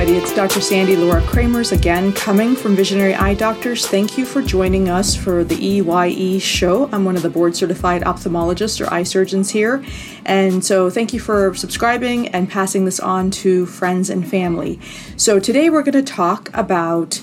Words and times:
everybody. 0.00 0.24
It's 0.24 0.34
Dr. 0.34 0.62
Sandy 0.62 0.96
Lora 0.96 1.20
Cremers 1.20 1.72
again, 1.72 2.10
coming 2.14 2.56
from 2.56 2.74
Visionary 2.74 3.14
Eye 3.14 3.34
Doctors. 3.34 3.86
Thank 3.86 4.16
you 4.16 4.24
for 4.24 4.40
joining 4.40 4.88
us 4.88 5.14
for 5.14 5.44
the 5.44 5.56
EYE 5.56 6.38
show. 6.38 6.88
I'm 6.90 7.04
one 7.04 7.16
of 7.16 7.22
the 7.22 7.28
board 7.28 7.54
certified 7.54 8.00
ophthalmologists 8.02 8.80
or 8.80 8.90
eye 8.90 9.02
surgeons 9.02 9.50
here. 9.50 9.84
And 10.24 10.64
so 10.64 10.88
thank 10.88 11.12
you 11.12 11.20
for 11.20 11.54
subscribing 11.54 12.28
and 12.28 12.48
passing 12.48 12.86
this 12.86 12.98
on 12.98 13.30
to 13.42 13.66
friends 13.66 14.08
and 14.08 14.26
family. 14.26 14.80
So 15.18 15.38
today 15.38 15.68
we're 15.68 15.82
going 15.82 16.02
to 16.02 16.12
talk 16.12 16.48
about 16.56 17.20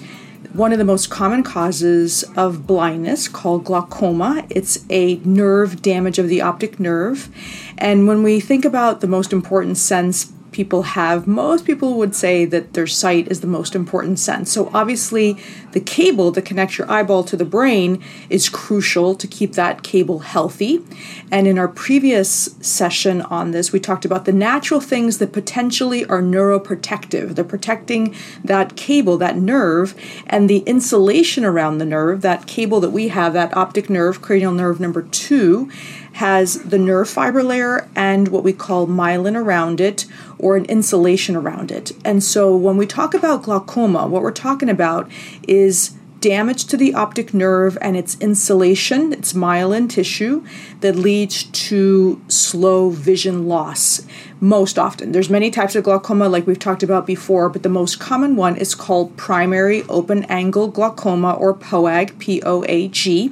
one 0.54 0.72
of 0.72 0.78
the 0.78 0.86
most 0.86 1.10
common 1.10 1.42
causes 1.42 2.24
of 2.36 2.68
blindness 2.68 3.28
called 3.28 3.64
glaucoma. 3.64 4.46
It's 4.52 4.86
a 4.92 5.16
nerve 5.18 5.82
damage 5.82 6.20
of 6.20 6.28
the 6.28 6.42
optic 6.42 6.80
nerve. 6.80 7.30
And 7.76 8.08
when 8.08 8.22
we 8.22 8.40
think 8.40 8.66
about 8.66 9.02
the 9.02 9.08
most 9.08 9.34
important 9.34 9.78
sense 9.78 10.32
people 10.58 10.82
have, 10.82 11.28
most 11.28 11.66
people 11.66 12.00
would 12.00 12.16
say 12.16 12.44
that 12.44 12.74
their 12.74 12.88
sight 12.88 13.28
is 13.28 13.42
the 13.42 13.54
most 13.60 13.76
important 13.76 14.18
sense. 14.18 14.52
So, 14.52 14.72
obviously, 14.74 15.38
the 15.74 15.80
cable 15.80 16.32
that 16.32 16.46
connects 16.46 16.80
your 16.80 16.90
eyeball 16.90 17.24
to 17.26 17.38
the 17.38 17.46
brain 17.46 18.04
is 18.28 18.50
crucial 18.50 19.14
to 19.14 19.28
keep 19.28 19.54
that 19.54 19.84
cable 19.84 20.20
healthy. 20.34 20.84
And 21.30 21.46
in 21.48 21.60
our 21.60 21.68
previous 21.68 22.56
session 22.60 23.22
on 23.22 23.52
this, 23.52 23.72
we 23.72 23.80
talked 23.80 24.04
about 24.04 24.26
the 24.26 24.34
natural 24.34 24.82
things 24.82 25.20
that 25.20 25.32
potentially 25.32 26.04
are 26.06 26.24
neuroprotective. 26.24 27.36
They're 27.36 27.46
protecting 27.46 28.16
that 28.44 28.76
cable, 28.76 29.16
that 29.20 29.38
nerve, 29.38 29.94
and 30.26 30.50
the 30.50 30.64
insulation 30.66 31.46
around 31.46 31.78
the 31.78 31.86
nerve, 31.86 32.22
that 32.22 32.48
cable 32.48 32.80
that 32.80 32.90
we 32.90 33.10
have, 33.10 33.34
that 33.34 33.56
optic 33.56 33.92
nerve, 33.92 34.24
cranial 34.24 34.54
nerve 34.54 34.80
number 34.80 35.04
two 35.04 35.70
has 36.18 36.64
the 36.64 36.80
nerve 36.80 37.08
fiber 37.08 37.44
layer 37.44 37.88
and 37.96 38.30
what 38.30 38.44
we 38.44 38.52
call 38.52 38.88
myelin 38.88 39.36
around 39.36 39.80
it 39.80 40.06
or 40.40 40.58
an 40.58 40.66
insulation 40.66 41.36
around 41.36 41.72
it. 41.72 41.92
And 42.04 42.24
so 42.24 42.56
when 42.56 42.76
we 42.76 42.88
talk 42.88 43.14
about 43.14 43.44
glaucoma, 43.44 44.08
what 44.08 44.24
we're 44.24 44.32
talking 44.32 44.68
about 44.68 45.08
is 45.48 45.94
damage 46.20 46.66
to 46.66 46.76
the 46.76 46.96
optic 46.96 47.36
nerve 47.36 47.78
and 47.80 47.96
its 47.96 48.18
insulation, 48.20 49.14
its 49.14 49.34
myelin 49.34 49.88
tissue 49.88 50.44
that 50.80 50.96
leads 50.96 51.44
to 51.44 52.20
slow 52.28 52.90
vision 52.90 53.48
loss 53.48 54.02
most 54.42 54.80
often. 54.80 55.12
There's 55.12 55.30
many 55.30 55.52
types 55.52 55.76
of 55.76 55.84
glaucoma 55.84 56.28
like 56.30 56.48
we've 56.48 56.58
talked 56.58 56.82
about 56.82 57.06
before, 57.06 57.48
but 57.48 57.62
the 57.62 57.70
most 57.70 58.00
common 58.00 58.36
one 58.36 58.58
is 58.58 58.74
called 58.74 59.16
primary 59.18 59.84
open 59.84 60.24
angle 60.24 60.68
glaucoma 60.68 61.34
or 61.34 61.54
POAG, 61.54 62.18
P 62.18 62.42
O 62.42 62.64
A 62.68 62.88
G. 62.88 63.32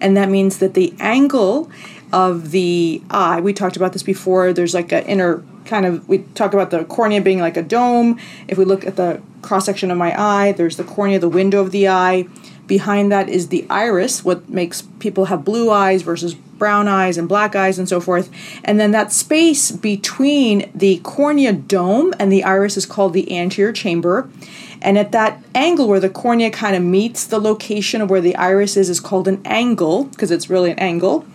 And 0.00 0.16
that 0.16 0.28
means 0.28 0.58
that 0.58 0.74
the 0.74 0.92
angle 0.98 1.70
of 2.12 2.50
the 2.50 3.02
eye. 3.10 3.40
We 3.40 3.52
talked 3.52 3.76
about 3.76 3.92
this 3.92 4.02
before. 4.02 4.52
There's 4.52 4.74
like 4.74 4.92
an 4.92 5.04
inner 5.04 5.42
kind 5.64 5.84
of, 5.84 6.08
we 6.08 6.18
talk 6.34 6.54
about 6.54 6.70
the 6.70 6.84
cornea 6.84 7.20
being 7.20 7.40
like 7.40 7.56
a 7.56 7.62
dome. 7.62 8.18
If 8.48 8.58
we 8.58 8.64
look 8.64 8.86
at 8.86 8.96
the 8.96 9.20
cross 9.42 9.66
section 9.66 9.90
of 9.90 9.98
my 9.98 10.18
eye, 10.18 10.52
there's 10.52 10.76
the 10.76 10.84
cornea, 10.84 11.18
the 11.18 11.28
window 11.28 11.60
of 11.60 11.72
the 11.72 11.88
eye. 11.88 12.28
Behind 12.66 13.12
that 13.12 13.28
is 13.28 13.48
the 13.48 13.66
iris, 13.70 14.24
what 14.24 14.48
makes 14.48 14.82
people 14.98 15.26
have 15.26 15.44
blue 15.44 15.70
eyes 15.70 16.02
versus 16.02 16.34
brown 16.34 16.88
eyes 16.88 17.18
and 17.18 17.28
black 17.28 17.54
eyes 17.54 17.78
and 17.78 17.88
so 17.88 18.00
forth. 18.00 18.30
And 18.64 18.80
then 18.80 18.90
that 18.92 19.12
space 19.12 19.70
between 19.70 20.70
the 20.74 20.98
cornea 20.98 21.52
dome 21.52 22.14
and 22.18 22.32
the 22.32 22.42
iris 22.42 22.76
is 22.76 22.86
called 22.86 23.12
the 23.12 23.36
anterior 23.36 23.72
chamber. 23.72 24.28
And 24.82 24.98
at 24.98 25.12
that 25.12 25.42
angle 25.54 25.88
where 25.88 26.00
the 26.00 26.10
cornea 26.10 26.50
kind 26.50 26.76
of 26.76 26.82
meets 26.82 27.24
the 27.24 27.38
location 27.38 28.00
of 28.00 28.10
where 28.10 28.20
the 28.20 28.36
iris 28.36 28.76
is 28.76 28.90
is 28.90 29.00
called 29.00 29.28
an 29.28 29.40
angle 29.44 30.04
because 30.04 30.30
it's 30.30 30.50
really 30.50 30.72
an 30.72 30.78
angle 30.78 31.26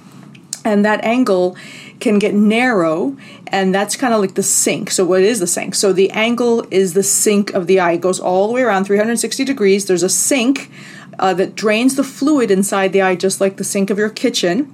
and 0.63 0.85
that 0.85 1.03
angle 1.03 1.55
can 1.99 2.19
get 2.19 2.33
narrow 2.33 3.15
and 3.47 3.73
that's 3.73 3.95
kind 3.95 4.13
of 4.13 4.19
like 4.19 4.35
the 4.35 4.43
sink. 4.43 4.91
So 4.91 5.05
what 5.05 5.21
is 5.21 5.39
the 5.39 5.47
sink? 5.47 5.75
So 5.75 5.93
the 5.93 6.09
angle 6.11 6.65
is 6.71 6.93
the 6.93 7.03
sink 7.03 7.53
of 7.53 7.67
the 7.67 7.79
eye. 7.79 7.93
It 7.93 8.01
goes 8.01 8.19
all 8.19 8.47
the 8.47 8.53
way 8.53 8.63
around 8.63 8.85
360 8.85 9.43
degrees. 9.45 9.85
There's 9.85 10.03
a 10.03 10.09
sink 10.09 10.71
uh, 11.19 11.33
that 11.35 11.55
drains 11.55 11.95
the 11.95 12.03
fluid 12.03 12.49
inside 12.49 12.93
the 12.93 13.01
eye 13.01 13.15
just 13.15 13.39
like 13.39 13.57
the 13.57 13.63
sink 13.63 13.89
of 13.89 13.97
your 13.97 14.09
kitchen. 14.09 14.73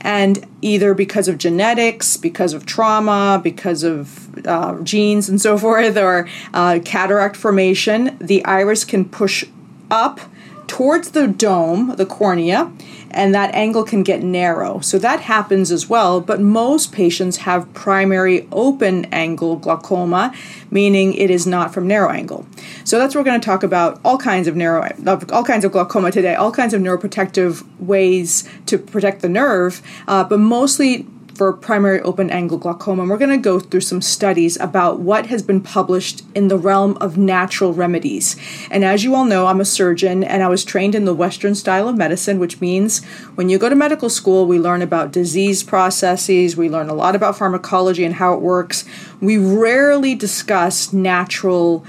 And 0.00 0.46
either 0.60 0.92
because 0.92 1.28
of 1.28 1.38
genetics 1.38 2.16
because 2.18 2.52
of 2.52 2.66
trauma 2.66 3.40
because 3.42 3.82
of 3.82 4.46
uh, 4.46 4.78
genes 4.82 5.28
and 5.30 5.40
so 5.40 5.56
forth 5.56 5.96
or 5.96 6.28
uh, 6.52 6.80
cataract 6.84 7.36
formation 7.36 8.18
the 8.20 8.44
iris 8.44 8.84
can 8.84 9.06
push 9.06 9.46
up 9.90 10.20
towards 10.66 11.10
the 11.10 11.26
dome, 11.26 11.94
the 11.96 12.06
cornea, 12.06 12.72
and 13.10 13.34
that 13.34 13.54
angle 13.54 13.84
can 13.84 14.02
get 14.02 14.22
narrow. 14.22 14.80
So 14.80 14.98
that 14.98 15.20
happens 15.20 15.70
as 15.70 15.88
well, 15.88 16.20
but 16.20 16.40
most 16.40 16.92
patients 16.92 17.38
have 17.38 17.72
primary 17.72 18.48
open 18.50 19.04
angle 19.06 19.56
glaucoma, 19.56 20.34
meaning 20.70 21.14
it 21.14 21.30
is 21.30 21.46
not 21.46 21.72
from 21.72 21.86
narrow 21.86 22.10
angle. 22.10 22.46
So 22.84 22.98
that's 22.98 23.14
what 23.14 23.20
we're 23.20 23.30
going 23.30 23.40
to 23.40 23.44
talk 23.44 23.62
about 23.62 24.00
all 24.04 24.18
kinds 24.18 24.48
of 24.48 24.56
narrow 24.56 24.88
all 25.32 25.44
kinds 25.44 25.64
of 25.64 25.72
glaucoma 25.72 26.10
today, 26.10 26.34
all 26.34 26.50
kinds 26.50 26.74
of 26.74 26.80
neuroprotective 26.80 27.64
ways 27.78 28.48
to 28.66 28.78
protect 28.78 29.22
the 29.22 29.28
nerve, 29.28 29.80
uh, 30.08 30.24
but 30.24 30.40
mostly 30.40 31.06
for 31.34 31.52
primary 31.52 32.00
open 32.02 32.30
angle 32.30 32.58
glaucoma. 32.58 33.02
And 33.02 33.10
we're 33.10 33.18
going 33.18 33.30
to 33.30 33.36
go 33.38 33.58
through 33.58 33.80
some 33.80 34.00
studies 34.00 34.58
about 34.60 35.00
what 35.00 35.26
has 35.26 35.42
been 35.42 35.60
published 35.60 36.22
in 36.34 36.48
the 36.48 36.56
realm 36.56 36.96
of 37.00 37.18
natural 37.18 37.72
remedies. 37.72 38.36
And 38.70 38.84
as 38.84 39.04
you 39.04 39.14
all 39.14 39.24
know, 39.24 39.46
I'm 39.46 39.60
a 39.60 39.64
surgeon 39.64 40.22
and 40.22 40.42
I 40.42 40.48
was 40.48 40.64
trained 40.64 40.94
in 40.94 41.04
the 41.04 41.14
Western 41.14 41.54
style 41.54 41.88
of 41.88 41.96
medicine, 41.96 42.38
which 42.38 42.60
means 42.60 43.04
when 43.34 43.48
you 43.48 43.58
go 43.58 43.68
to 43.68 43.74
medical 43.74 44.08
school, 44.08 44.46
we 44.46 44.58
learn 44.58 44.82
about 44.82 45.12
disease 45.12 45.62
processes, 45.62 46.56
we 46.56 46.68
learn 46.68 46.88
a 46.88 46.94
lot 46.94 47.16
about 47.16 47.36
pharmacology 47.36 48.04
and 48.04 48.14
how 48.14 48.34
it 48.34 48.40
works. 48.40 48.84
We 49.20 49.36
rarely 49.36 50.14
discuss 50.14 50.92
natural 50.92 51.84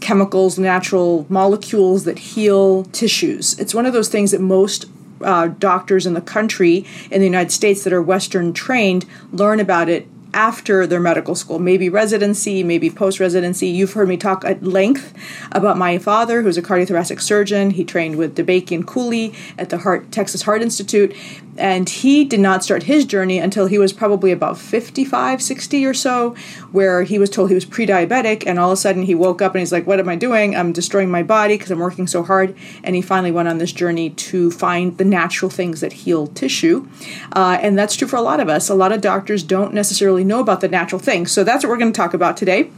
chemicals, 0.00 0.58
natural 0.58 1.26
molecules 1.28 2.04
that 2.04 2.18
heal 2.18 2.84
tissues. 2.86 3.58
It's 3.58 3.74
one 3.74 3.86
of 3.86 3.92
those 3.92 4.08
things 4.08 4.32
that 4.32 4.40
most 4.40 4.86
uh, 5.24 5.48
doctors 5.48 6.06
in 6.06 6.14
the 6.14 6.20
country 6.20 6.84
in 7.10 7.20
the 7.20 7.26
United 7.26 7.50
States 7.50 7.84
that 7.84 7.92
are 7.92 8.02
Western 8.02 8.52
trained 8.52 9.04
learn 9.32 9.60
about 9.60 9.88
it 9.88 10.06
after 10.34 10.86
their 10.86 11.00
medical 11.00 11.34
school, 11.34 11.58
maybe 11.58 11.88
residency, 11.88 12.62
maybe 12.62 12.90
post 12.90 13.20
residency. 13.20 13.68
You've 13.68 13.92
heard 13.92 14.08
me 14.08 14.16
talk 14.16 14.44
at 14.44 14.62
length 14.62 15.14
about 15.52 15.78
my 15.78 15.96
father, 15.96 16.42
who's 16.42 16.58
a 16.58 16.62
cardiothoracic 16.62 17.20
surgeon. 17.20 17.70
He 17.70 17.84
trained 17.84 18.16
with 18.16 18.36
DeBakey 18.36 18.72
and 18.72 18.86
Cooley 18.86 19.32
at 19.56 19.70
the 19.70 19.78
Heart, 19.78 20.10
Texas 20.12 20.42
Heart 20.42 20.60
Institute 20.60 21.14
and 21.56 21.88
he 21.88 22.24
did 22.24 22.40
not 22.40 22.64
start 22.64 22.84
his 22.84 23.04
journey 23.04 23.38
until 23.38 23.66
he 23.66 23.78
was 23.78 23.92
probably 23.92 24.32
about 24.32 24.58
55 24.58 25.42
60 25.42 25.86
or 25.86 25.94
so 25.94 26.34
where 26.72 27.02
he 27.02 27.18
was 27.18 27.30
told 27.30 27.48
he 27.48 27.54
was 27.54 27.64
pre-diabetic 27.64 28.44
and 28.46 28.58
all 28.58 28.70
of 28.70 28.74
a 28.74 28.76
sudden 28.76 29.02
he 29.02 29.14
woke 29.14 29.40
up 29.40 29.54
and 29.54 29.60
he's 29.60 29.72
like 29.72 29.86
what 29.86 30.00
am 30.00 30.08
i 30.08 30.16
doing 30.16 30.56
i'm 30.56 30.72
destroying 30.72 31.10
my 31.10 31.22
body 31.22 31.56
because 31.56 31.70
i'm 31.70 31.78
working 31.78 32.06
so 32.06 32.22
hard 32.22 32.56
and 32.82 32.96
he 32.96 33.02
finally 33.02 33.30
went 33.30 33.48
on 33.48 33.58
this 33.58 33.72
journey 33.72 34.10
to 34.10 34.50
find 34.50 34.98
the 34.98 35.04
natural 35.04 35.50
things 35.50 35.80
that 35.80 35.92
heal 35.92 36.26
tissue 36.28 36.86
uh, 37.32 37.58
and 37.60 37.78
that's 37.78 37.96
true 37.96 38.08
for 38.08 38.16
a 38.16 38.22
lot 38.22 38.40
of 38.40 38.48
us 38.48 38.68
a 38.68 38.74
lot 38.74 38.92
of 38.92 39.00
doctors 39.00 39.42
don't 39.42 39.72
necessarily 39.72 40.23
know 40.24 40.40
about 40.40 40.60
the 40.60 40.68
natural 40.68 41.00
things 41.00 41.30
so 41.30 41.44
that's 41.44 41.64
what 41.64 41.70
we're 41.70 41.78
going 41.78 41.92
to 41.92 41.96
talk 41.96 42.14
about 42.14 42.36
today 42.36 42.70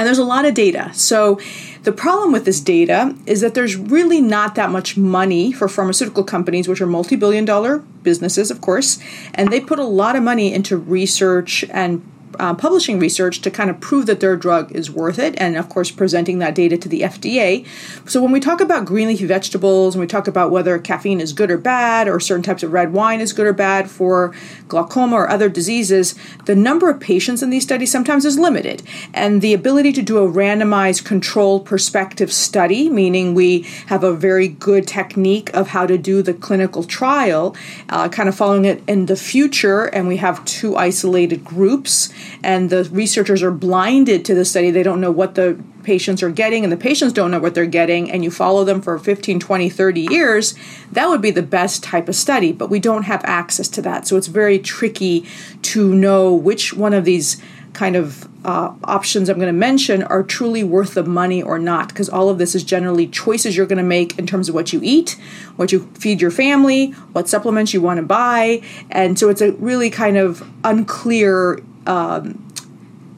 and 0.00 0.06
there's 0.06 0.18
a 0.18 0.24
lot 0.24 0.46
of 0.46 0.54
data. 0.54 0.90
So, 0.94 1.38
the 1.82 1.92
problem 1.92 2.32
with 2.32 2.46
this 2.46 2.60
data 2.60 3.14
is 3.26 3.42
that 3.42 3.52
there's 3.52 3.76
really 3.76 4.20
not 4.20 4.54
that 4.54 4.70
much 4.70 4.96
money 4.96 5.52
for 5.52 5.68
pharmaceutical 5.68 6.24
companies, 6.24 6.68
which 6.68 6.80
are 6.80 6.86
multi 6.86 7.16
billion 7.16 7.44
dollar 7.44 7.78
businesses, 8.02 8.50
of 8.50 8.62
course, 8.62 8.98
and 9.34 9.52
they 9.52 9.60
put 9.60 9.78
a 9.78 9.84
lot 9.84 10.16
of 10.16 10.22
money 10.22 10.54
into 10.54 10.76
research 10.76 11.64
and 11.68 12.09
uh, 12.38 12.54
publishing 12.54 12.98
research 12.98 13.40
to 13.40 13.50
kind 13.50 13.70
of 13.70 13.80
prove 13.80 14.06
that 14.06 14.20
their 14.20 14.36
drug 14.36 14.70
is 14.72 14.90
worth 14.90 15.18
it, 15.18 15.34
and 15.38 15.56
of 15.56 15.68
course, 15.68 15.90
presenting 15.90 16.38
that 16.38 16.54
data 16.54 16.76
to 16.78 16.88
the 16.88 17.02
FDA. 17.02 17.66
So, 18.08 18.22
when 18.22 18.32
we 18.32 18.40
talk 18.40 18.60
about 18.60 18.84
green 18.84 19.08
leafy 19.08 19.26
vegetables, 19.26 19.94
and 19.94 20.00
we 20.00 20.06
talk 20.06 20.28
about 20.28 20.50
whether 20.50 20.78
caffeine 20.78 21.20
is 21.20 21.32
good 21.32 21.50
or 21.50 21.58
bad, 21.58 22.08
or 22.08 22.20
certain 22.20 22.42
types 22.42 22.62
of 22.62 22.72
red 22.72 22.92
wine 22.92 23.20
is 23.20 23.32
good 23.32 23.46
or 23.46 23.52
bad 23.52 23.90
for 23.90 24.34
glaucoma 24.68 25.16
or 25.16 25.28
other 25.28 25.48
diseases, 25.48 26.14
the 26.44 26.54
number 26.54 26.88
of 26.88 27.00
patients 27.00 27.42
in 27.42 27.50
these 27.50 27.62
studies 27.62 27.90
sometimes 27.90 28.24
is 28.24 28.38
limited. 28.38 28.82
And 29.12 29.42
the 29.42 29.54
ability 29.54 29.92
to 29.94 30.02
do 30.02 30.18
a 30.18 30.30
randomized 30.30 31.04
controlled 31.04 31.64
perspective 31.64 32.32
study, 32.32 32.88
meaning 32.88 33.34
we 33.34 33.62
have 33.86 34.04
a 34.04 34.12
very 34.12 34.48
good 34.48 34.86
technique 34.86 35.52
of 35.54 35.68
how 35.68 35.86
to 35.86 35.98
do 35.98 36.22
the 36.22 36.34
clinical 36.34 36.84
trial, 36.84 37.56
uh, 37.88 38.08
kind 38.08 38.28
of 38.28 38.34
following 38.34 38.64
it 38.64 38.82
in 38.86 39.06
the 39.06 39.16
future, 39.16 39.84
and 39.84 40.08
we 40.08 40.18
have 40.18 40.44
two 40.44 40.76
isolated 40.76 41.44
groups 41.44 42.10
and 42.42 42.70
the 42.70 42.88
researchers 42.92 43.42
are 43.42 43.50
blinded 43.50 44.24
to 44.26 44.34
the 44.34 44.44
study. 44.44 44.70
They 44.70 44.82
don't 44.82 45.00
know 45.00 45.10
what 45.10 45.34
the 45.34 45.62
patients 45.82 46.22
are 46.22 46.30
getting 46.30 46.62
and 46.62 46.72
the 46.72 46.76
patients 46.76 47.12
don't 47.12 47.30
know 47.30 47.38
what 47.38 47.54
they're 47.54 47.66
getting 47.66 48.10
and 48.10 48.22
you 48.22 48.30
follow 48.30 48.64
them 48.64 48.82
for 48.82 48.98
15 48.98 49.40
20 49.40 49.70
30 49.70 50.00
years 50.10 50.54
that 50.92 51.08
would 51.08 51.22
be 51.22 51.30
the 51.30 51.42
best 51.42 51.82
type 51.82 52.06
of 52.06 52.14
study 52.14 52.52
but 52.52 52.68
we 52.68 52.78
don't 52.78 53.04
have 53.04 53.22
access 53.24 53.66
to 53.66 53.80
that 53.80 54.06
so 54.06 54.18
it's 54.18 54.26
very 54.26 54.58
tricky 54.58 55.26
to 55.62 55.94
know 55.94 56.34
which 56.34 56.74
one 56.74 56.92
of 56.92 57.06
these 57.06 57.40
kind 57.72 57.96
of 57.96 58.28
uh, 58.44 58.74
options 58.84 59.28
I'm 59.28 59.36
going 59.36 59.46
to 59.46 59.52
mention 59.52 60.02
are 60.02 60.22
truly 60.22 60.64
worth 60.64 60.94
the 60.94 61.04
money 61.04 61.42
or 61.42 61.58
not, 61.58 61.88
because 61.88 62.08
all 62.08 62.28
of 62.28 62.38
this 62.38 62.54
is 62.54 62.64
generally 62.64 63.06
choices 63.06 63.56
you're 63.56 63.66
going 63.66 63.78
to 63.78 63.84
make 63.84 64.18
in 64.18 64.26
terms 64.26 64.48
of 64.48 64.54
what 64.54 64.72
you 64.72 64.80
eat, 64.82 65.18
what 65.56 65.72
you 65.72 65.90
feed 65.94 66.20
your 66.20 66.30
family, 66.30 66.90
what 67.12 67.28
supplements 67.28 67.72
you 67.74 67.80
want 67.80 67.98
to 67.98 68.06
buy. 68.06 68.62
And 68.90 69.18
so 69.18 69.28
it's 69.28 69.40
a 69.40 69.52
really 69.52 69.90
kind 69.90 70.16
of 70.16 70.48
unclear 70.64 71.60
um, 71.86 72.50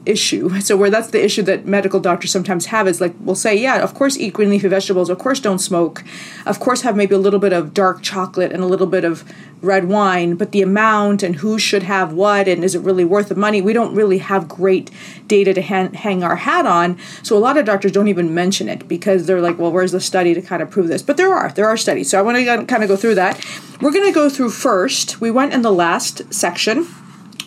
issue. 0.05 0.49
So 0.63 0.77
where 0.77 0.89
that's 0.89 1.09
the 1.09 1.23
issue 1.23 1.41
that 1.43 1.65
medical 1.65 1.99
doctors 1.99 2.31
sometimes 2.31 2.67
have 2.67 2.87
is 2.87 3.01
like 3.01 3.13
we'll 3.19 3.35
say, 3.35 3.53
yeah, 3.53 3.83
of 3.83 3.93
course 3.93 4.17
eat 4.17 4.33
green 4.33 4.49
leafy 4.49 4.69
vegetables, 4.69 5.09
of 5.09 5.19
course 5.19 5.41
don't 5.41 5.59
smoke, 5.59 6.05
of 6.45 6.59
course 6.59 6.81
have 6.81 6.95
maybe 6.95 7.13
a 7.13 7.19
little 7.19 7.39
bit 7.39 7.51
of 7.51 7.73
dark 7.73 8.01
chocolate 8.01 8.53
and 8.53 8.63
a 8.63 8.65
little 8.65 8.87
bit 8.87 9.03
of 9.03 9.29
red 9.61 9.89
wine, 9.89 10.35
but 10.35 10.53
the 10.53 10.61
amount 10.61 11.21
and 11.21 11.37
who 11.37 11.59
should 11.59 11.83
have 11.83 12.13
what 12.13 12.47
and 12.47 12.63
is 12.63 12.75
it 12.75 12.81
really 12.81 13.03
worth 13.03 13.27
the 13.27 13.35
money? 13.35 13.61
We 13.61 13.73
don't 13.73 13.93
really 13.93 14.19
have 14.19 14.47
great 14.47 14.89
data 15.27 15.53
to 15.53 15.61
hang, 15.61 15.93
hang 15.93 16.23
our 16.23 16.37
hat 16.37 16.65
on. 16.65 16.97
So 17.21 17.37
a 17.37 17.39
lot 17.39 17.57
of 17.57 17.65
doctors 17.65 17.91
don't 17.91 18.07
even 18.07 18.33
mention 18.33 18.69
it 18.69 18.87
because 18.87 19.25
they're 19.25 19.41
like, 19.41 19.59
well, 19.59 19.71
where's 19.71 19.91
the 19.91 20.01
study 20.01 20.33
to 20.33 20.41
kind 20.41 20.61
of 20.61 20.69
prove 20.69 20.87
this? 20.87 21.01
But 21.01 21.17
there 21.17 21.33
are, 21.33 21.49
there 21.51 21.67
are 21.67 21.77
studies. 21.77 22.09
So 22.09 22.17
I 22.17 22.21
want 22.21 22.37
to 22.37 22.65
kind 22.65 22.83
of 22.83 22.89
go 22.89 22.95
through 22.95 23.15
that. 23.15 23.45
We're 23.81 23.91
going 23.91 24.07
to 24.07 24.13
go 24.13 24.29
through 24.29 24.51
first. 24.51 25.19
We 25.19 25.29
went 25.29 25.53
in 25.53 25.61
the 25.61 25.73
last 25.73 26.33
section 26.33 26.87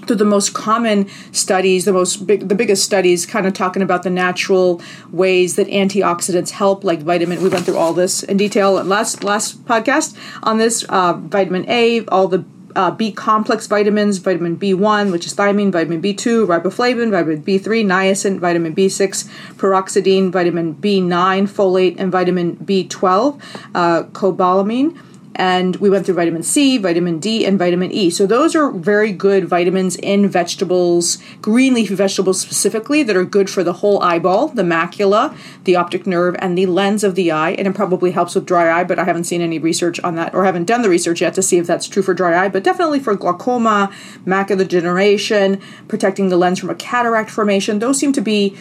through 0.06 0.16
the 0.16 0.24
most 0.24 0.54
common 0.54 1.08
studies, 1.32 1.84
the 1.84 1.92
most 1.92 2.26
big, 2.26 2.48
the 2.48 2.54
biggest 2.54 2.84
studies, 2.84 3.26
kind 3.26 3.46
of 3.46 3.54
talking 3.54 3.82
about 3.82 4.02
the 4.02 4.10
natural 4.10 4.80
ways 5.10 5.56
that 5.56 5.66
antioxidants 5.68 6.50
help, 6.50 6.84
like 6.84 7.00
vitamin. 7.00 7.42
We 7.42 7.48
went 7.48 7.64
through 7.64 7.76
all 7.76 7.92
this 7.92 8.22
in 8.22 8.36
detail 8.36 8.72
last 8.72 9.24
last 9.24 9.64
podcast 9.64 10.16
on 10.42 10.58
this. 10.58 10.84
Uh, 10.84 11.14
vitamin 11.14 11.68
A, 11.68 12.04
all 12.06 12.28
the 12.28 12.44
uh, 12.76 12.90
B 12.90 13.10
complex 13.10 13.66
vitamins, 13.66 14.18
vitamin 14.18 14.56
B1, 14.56 15.10
which 15.10 15.26
is 15.26 15.34
thiamine, 15.34 15.72
vitamin 15.72 16.02
B2, 16.02 16.46
riboflavin, 16.46 17.10
vitamin 17.10 17.42
B3, 17.42 17.84
niacin, 17.84 18.38
vitamin 18.38 18.74
B6, 18.74 19.28
pyridoxine, 19.56 20.30
vitamin 20.30 20.74
B9, 20.74 21.48
folate, 21.48 21.96
and 21.98 22.12
vitamin 22.12 22.56
B12, 22.56 23.40
uh, 23.74 24.02
cobalamin 24.12 24.96
and 25.36 25.76
we 25.76 25.88
went 25.88 26.06
through 26.06 26.16
vitamin 26.16 26.42
C, 26.42 26.78
vitamin 26.78 27.18
D, 27.18 27.44
and 27.46 27.58
vitamin 27.58 27.92
E. 27.92 28.10
So 28.10 28.26
those 28.26 28.56
are 28.56 28.70
very 28.70 29.12
good 29.12 29.46
vitamins 29.46 29.96
in 29.96 30.28
vegetables, 30.28 31.18
green 31.40 31.74
leafy 31.74 31.94
vegetables 31.94 32.40
specifically, 32.40 33.02
that 33.02 33.16
are 33.16 33.24
good 33.24 33.48
for 33.48 33.62
the 33.62 33.74
whole 33.74 34.02
eyeball, 34.02 34.48
the 34.48 34.62
macula, 34.62 35.36
the 35.64 35.76
optic 35.76 36.06
nerve, 36.06 36.34
and 36.40 36.56
the 36.56 36.66
lens 36.66 37.04
of 37.04 37.14
the 37.14 37.30
eye. 37.30 37.50
And 37.52 37.68
it 37.68 37.74
probably 37.74 38.10
helps 38.10 38.34
with 38.34 38.46
dry 38.46 38.80
eye, 38.80 38.84
but 38.84 38.98
I 38.98 39.04
haven't 39.04 39.24
seen 39.24 39.40
any 39.40 39.58
research 39.58 40.00
on 40.00 40.14
that, 40.16 40.34
or 40.34 40.44
haven't 40.44 40.64
done 40.64 40.82
the 40.82 40.88
research 40.88 41.20
yet 41.20 41.34
to 41.34 41.42
see 41.42 41.58
if 41.58 41.66
that's 41.66 41.86
true 41.86 42.02
for 42.02 42.14
dry 42.14 42.44
eye. 42.44 42.48
But 42.48 42.64
definitely 42.64 43.00
for 43.00 43.14
glaucoma, 43.14 43.92
macular 44.26 44.66
degeneration, 44.66 45.60
protecting 45.88 46.28
the 46.28 46.36
lens 46.36 46.58
from 46.58 46.70
a 46.70 46.74
cataract 46.74 47.30
formation, 47.30 47.78
those 47.78 47.98
seem 47.98 48.12
to 48.12 48.20
be 48.20 48.56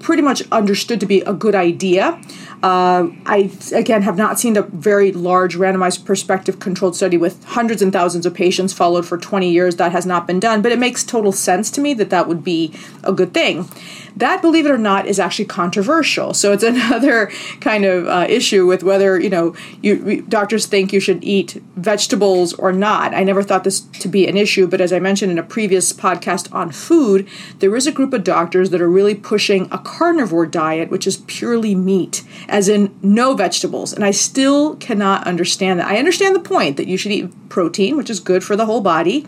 pretty 0.00 0.22
much 0.22 0.42
understood 0.50 1.00
to 1.00 1.06
be 1.06 1.20
a 1.22 1.32
good 1.32 1.54
idea. 1.54 2.20
Uh, 2.62 3.08
I, 3.24 3.52
again, 3.72 4.02
have 4.02 4.16
not 4.16 4.40
seen 4.40 4.56
a 4.56 4.62
very 4.62 5.12
large 5.12 5.56
randomized 5.56 6.04
prospective 6.04 6.58
controlled 6.58 6.96
study 6.96 7.16
with 7.16 7.42
hundreds 7.44 7.82
and 7.82 7.92
thousands 7.92 8.26
of 8.26 8.34
patients 8.34 8.72
followed 8.72 9.06
for 9.06 9.16
20 9.16 9.48
years. 9.48 9.76
That 9.76 9.92
has 9.92 10.04
not 10.04 10.26
been 10.26 10.40
done, 10.40 10.60
but 10.60 10.72
it 10.72 10.78
makes 10.78 11.04
total 11.04 11.30
sense 11.30 11.70
to 11.72 11.80
me 11.80 11.94
that 11.94 12.10
that 12.10 12.26
would 12.26 12.42
be 12.42 12.74
a 13.04 13.12
good 13.12 13.32
thing. 13.32 13.68
That, 14.16 14.42
believe 14.42 14.66
it 14.66 14.72
or 14.72 14.78
not, 14.78 15.06
is 15.06 15.20
actually 15.20 15.44
controversial. 15.44 16.34
So 16.34 16.52
it's 16.52 16.62
another 16.64 17.30
kind 17.60 17.84
of 17.84 18.08
uh, 18.08 18.26
issue 18.28 18.66
with 18.66 18.82
whether, 18.82 19.20
you 19.20 19.30
know, 19.30 19.54
you, 19.80 20.22
doctors 20.22 20.66
think 20.66 20.92
you 20.92 20.98
should 20.98 21.22
eat 21.22 21.62
vegetables 21.76 22.52
or 22.54 22.72
not. 22.72 23.14
I 23.14 23.22
never 23.22 23.44
thought 23.44 23.62
this 23.62 23.80
to 23.80 24.08
be 24.08 24.26
an 24.26 24.36
issue, 24.36 24.66
but 24.66 24.80
as 24.80 24.92
I 24.92 24.98
mentioned 24.98 25.30
in 25.30 25.38
a 25.38 25.44
previous 25.44 25.92
podcast 25.92 26.52
on 26.52 26.72
food, 26.72 27.28
there 27.60 27.74
is 27.76 27.86
a 27.86 27.92
group 27.92 28.12
of 28.12 28.24
doctors 28.24 28.70
that 28.70 28.80
are 28.80 28.90
really 28.90 29.14
pushing 29.14 29.68
a 29.70 29.78
carnivore 29.88 30.44
diet, 30.44 30.90
which 30.90 31.06
is 31.06 31.16
purely 31.26 31.74
meat 31.74 32.22
as 32.46 32.68
in 32.68 32.94
no 33.02 33.34
vegetables. 33.34 33.94
And 33.94 34.04
I 34.04 34.10
still 34.10 34.76
cannot 34.76 35.26
understand 35.26 35.80
that. 35.80 35.86
I 35.86 35.96
understand 35.96 36.36
the 36.36 36.40
point 36.40 36.76
that 36.76 36.86
you 36.86 36.98
should 36.98 37.10
eat 37.10 37.48
protein, 37.48 37.96
which 37.96 38.10
is 38.10 38.20
good 38.20 38.44
for 38.44 38.54
the 38.54 38.66
whole 38.66 38.82
body. 38.82 39.26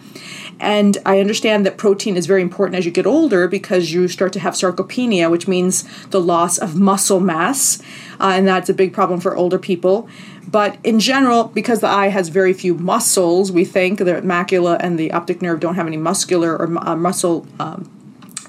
And 0.60 0.98
I 1.06 1.18
understand 1.18 1.64
that 1.64 1.78
protein 1.78 2.14
is 2.14 2.26
very 2.26 2.42
important 2.42 2.76
as 2.76 2.84
you 2.84 2.92
get 2.92 3.06
older 3.06 3.48
because 3.48 3.90
you 3.90 4.06
start 4.06 4.34
to 4.34 4.40
have 4.40 4.52
sarcopenia, 4.52 5.30
which 5.30 5.48
means 5.48 5.84
the 6.08 6.20
loss 6.20 6.58
of 6.58 6.76
muscle 6.76 7.20
mass. 7.20 7.80
Uh, 8.20 8.32
and 8.34 8.46
that's 8.46 8.68
a 8.68 8.74
big 8.74 8.92
problem 8.92 9.18
for 9.18 9.34
older 9.34 9.58
people. 9.58 10.10
But 10.46 10.76
in 10.84 11.00
general, 11.00 11.44
because 11.44 11.80
the 11.80 11.86
eye 11.86 12.08
has 12.08 12.28
very 12.28 12.52
few 12.52 12.74
muscles, 12.74 13.50
we 13.50 13.64
think 13.64 13.98
the 13.98 14.20
macula 14.20 14.76
and 14.78 14.98
the 14.98 15.10
optic 15.12 15.40
nerve 15.40 15.60
don't 15.60 15.76
have 15.76 15.86
any 15.86 15.96
muscular 15.96 16.54
or 16.54 16.66
uh, 16.86 16.96
muscle 16.96 17.46
um, 17.58 17.90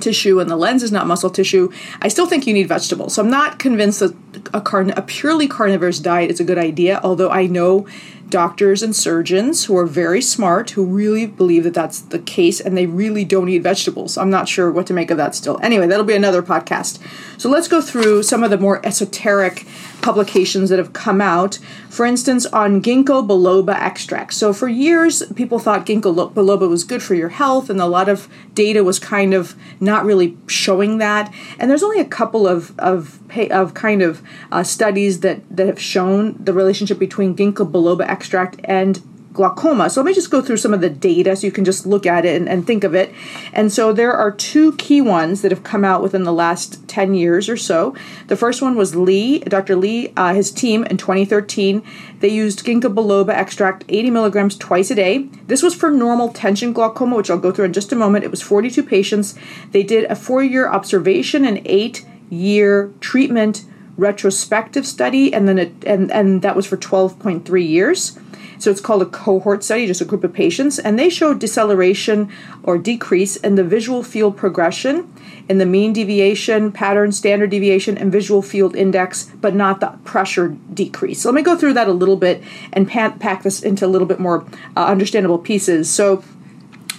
tissue 0.01 0.39
and 0.39 0.49
the 0.49 0.57
lens 0.57 0.83
is 0.83 0.91
not 0.91 1.07
muscle 1.07 1.29
tissue, 1.29 1.71
I 2.01 2.09
still 2.09 2.27
think 2.27 2.45
you 2.45 2.53
need 2.53 2.67
vegetables. 2.67 3.13
So 3.13 3.21
I'm 3.21 3.29
not 3.29 3.59
convinced 3.59 4.01
that 4.01 4.15
a, 4.53 4.61
carn- 4.61 4.91
a 4.91 5.01
purely 5.01 5.47
carnivorous 5.47 5.99
diet 5.99 6.31
is 6.31 6.39
a 6.39 6.43
good 6.43 6.57
idea, 6.57 6.99
although 7.03 7.29
I 7.29 7.47
know 7.47 7.87
doctors 8.31 8.81
and 8.81 8.95
surgeons 8.95 9.65
who 9.65 9.77
are 9.77 9.85
very 9.85 10.21
smart 10.21 10.71
who 10.71 10.83
really 10.83 11.27
believe 11.27 11.63
that 11.63 11.75
that's 11.75 11.99
the 11.99 12.17
case 12.17 12.59
and 12.59 12.75
they 12.75 12.87
really 12.87 13.23
don't 13.23 13.49
eat 13.49 13.59
vegetables. 13.59 14.17
I'm 14.17 14.31
not 14.31 14.49
sure 14.49 14.71
what 14.71 14.87
to 14.87 14.93
make 14.93 15.11
of 15.11 15.17
that 15.17 15.35
still. 15.35 15.59
Anyway, 15.61 15.85
that'll 15.85 16.05
be 16.05 16.15
another 16.15 16.41
podcast. 16.41 16.97
So 17.37 17.49
let's 17.49 17.67
go 17.67 17.81
through 17.81 18.23
some 18.23 18.43
of 18.43 18.49
the 18.49 18.57
more 18.57 18.83
esoteric 18.85 19.65
publications 20.01 20.69
that 20.69 20.79
have 20.79 20.93
come 20.93 21.21
out. 21.21 21.59
For 21.89 22.05
instance, 22.05 22.45
on 22.47 22.81
ginkgo 22.81 23.27
biloba 23.27 23.73
extract. 23.75 24.33
So 24.33 24.53
for 24.53 24.67
years, 24.67 25.23
people 25.35 25.59
thought 25.59 25.85
ginkgo 25.85 26.33
biloba 26.33 26.69
was 26.69 26.83
good 26.83 27.03
for 27.03 27.15
your 27.15 27.29
health, 27.29 27.69
and 27.69 27.79
a 27.79 27.85
lot 27.85 28.09
of 28.09 28.27
data 28.53 28.83
was 28.83 28.99
kind 28.99 29.33
of 29.33 29.55
not 29.79 30.05
really 30.05 30.37
showing 30.47 30.97
that. 30.99 31.33
And 31.59 31.69
there's 31.69 31.83
only 31.83 31.99
a 31.99 32.05
couple 32.05 32.47
of 32.47 32.77
of 32.79 33.19
of 33.51 33.73
kind 33.73 34.01
of 34.01 34.21
uh, 34.51 34.63
studies 34.63 35.19
that 35.19 35.41
that 35.55 35.67
have 35.67 35.81
shown 35.81 36.41
the 36.43 36.53
relationship 36.53 36.97
between 36.97 37.35
ginkgo 37.35 37.69
biloba 37.69 38.07
extract 38.07 38.20
and 38.63 39.01
glaucoma. 39.33 39.89
So 39.89 40.01
let 40.01 40.07
me 40.07 40.13
just 40.13 40.29
go 40.29 40.41
through 40.41 40.57
some 40.57 40.73
of 40.73 40.81
the 40.81 40.89
data 40.89 41.35
so 41.35 41.47
you 41.47 41.53
can 41.53 41.63
just 41.63 41.85
look 41.85 42.05
at 42.05 42.25
it 42.25 42.35
and, 42.35 42.49
and, 42.49 42.67
think 42.67 42.83
of 42.83 42.93
it. 42.93 43.13
And 43.53 43.71
so 43.71 43.93
there 43.93 44.11
are 44.13 44.31
two 44.31 44.73
key 44.73 45.01
ones 45.01 45.41
that 45.41 45.51
have 45.51 45.63
come 45.63 45.85
out 45.85 46.03
within 46.03 46.23
the 46.23 46.33
last 46.33 46.87
10 46.87 47.13
years 47.13 47.47
or 47.49 47.57
so. 47.57 47.95
The 48.27 48.35
first 48.35 48.61
one 48.61 48.75
was 48.75 48.95
Lee, 48.95 49.39
Dr. 49.39 49.75
Lee, 49.75 50.11
uh, 50.17 50.33
his 50.33 50.51
team 50.51 50.83
in 50.85 50.97
2013. 50.97 51.81
They 52.19 52.27
used 52.27 52.65
ginkgo 52.65 52.93
biloba 52.93 53.29
extract 53.29 53.85
80 53.89 54.11
milligrams 54.11 54.57
twice 54.57 54.91
a 54.91 54.95
day. 54.95 55.29
This 55.47 55.63
was 55.63 55.73
for 55.73 55.89
normal 55.89 56.29
tension 56.29 56.73
glaucoma, 56.73 57.15
which 57.15 57.29
I'll 57.29 57.37
go 57.37 57.51
through 57.51 57.65
in 57.65 57.73
just 57.73 57.91
a 57.91 57.95
moment. 57.95 58.25
It 58.25 58.31
was 58.31 58.41
42 58.41 58.83
patients. 58.83 59.35
They 59.71 59.83
did 59.83 60.05
a 60.05 60.15
four 60.15 60.43
year 60.43 60.67
observation 60.67 61.45
and 61.45 61.61
eight 61.65 62.05
year 62.29 62.93
treatment 62.99 63.63
retrospective 63.97 64.85
study, 64.85 65.33
and 65.33 65.47
then 65.47 65.57
it, 65.57 65.73
and, 65.85 66.11
and 66.11 66.41
that 66.41 66.55
was 66.55 66.65
for 66.65 66.77
12.3 66.77 67.67
years. 67.67 68.17
So 68.61 68.69
it's 68.69 68.81
called 68.81 69.01
a 69.01 69.07
cohort 69.07 69.63
study, 69.63 69.87
just 69.87 70.01
a 70.01 70.05
group 70.05 70.23
of 70.23 70.33
patients, 70.33 70.77
and 70.77 70.97
they 70.97 71.09
showed 71.09 71.39
deceleration 71.39 72.29
or 72.61 72.77
decrease 72.77 73.35
in 73.37 73.55
the 73.55 73.63
visual 73.63 74.03
field 74.03 74.37
progression, 74.37 75.11
in 75.49 75.57
the 75.57 75.65
mean 75.65 75.93
deviation, 75.93 76.71
pattern, 76.71 77.11
standard 77.11 77.49
deviation, 77.49 77.97
and 77.97 78.11
visual 78.11 78.43
field 78.43 78.75
index, 78.75 79.31
but 79.41 79.55
not 79.55 79.79
the 79.79 79.87
pressure 80.03 80.49
decrease. 80.73 81.21
So 81.21 81.29
let 81.29 81.35
me 81.35 81.41
go 81.41 81.57
through 81.57 81.73
that 81.73 81.87
a 81.87 81.91
little 81.91 82.17
bit 82.17 82.43
and 82.71 82.87
pack 82.87 83.41
this 83.41 83.63
into 83.63 83.85
a 83.85 83.89
little 83.89 84.07
bit 84.07 84.19
more 84.19 84.45
uh, 84.77 84.85
understandable 84.85 85.39
pieces. 85.39 85.89
So 85.89 86.23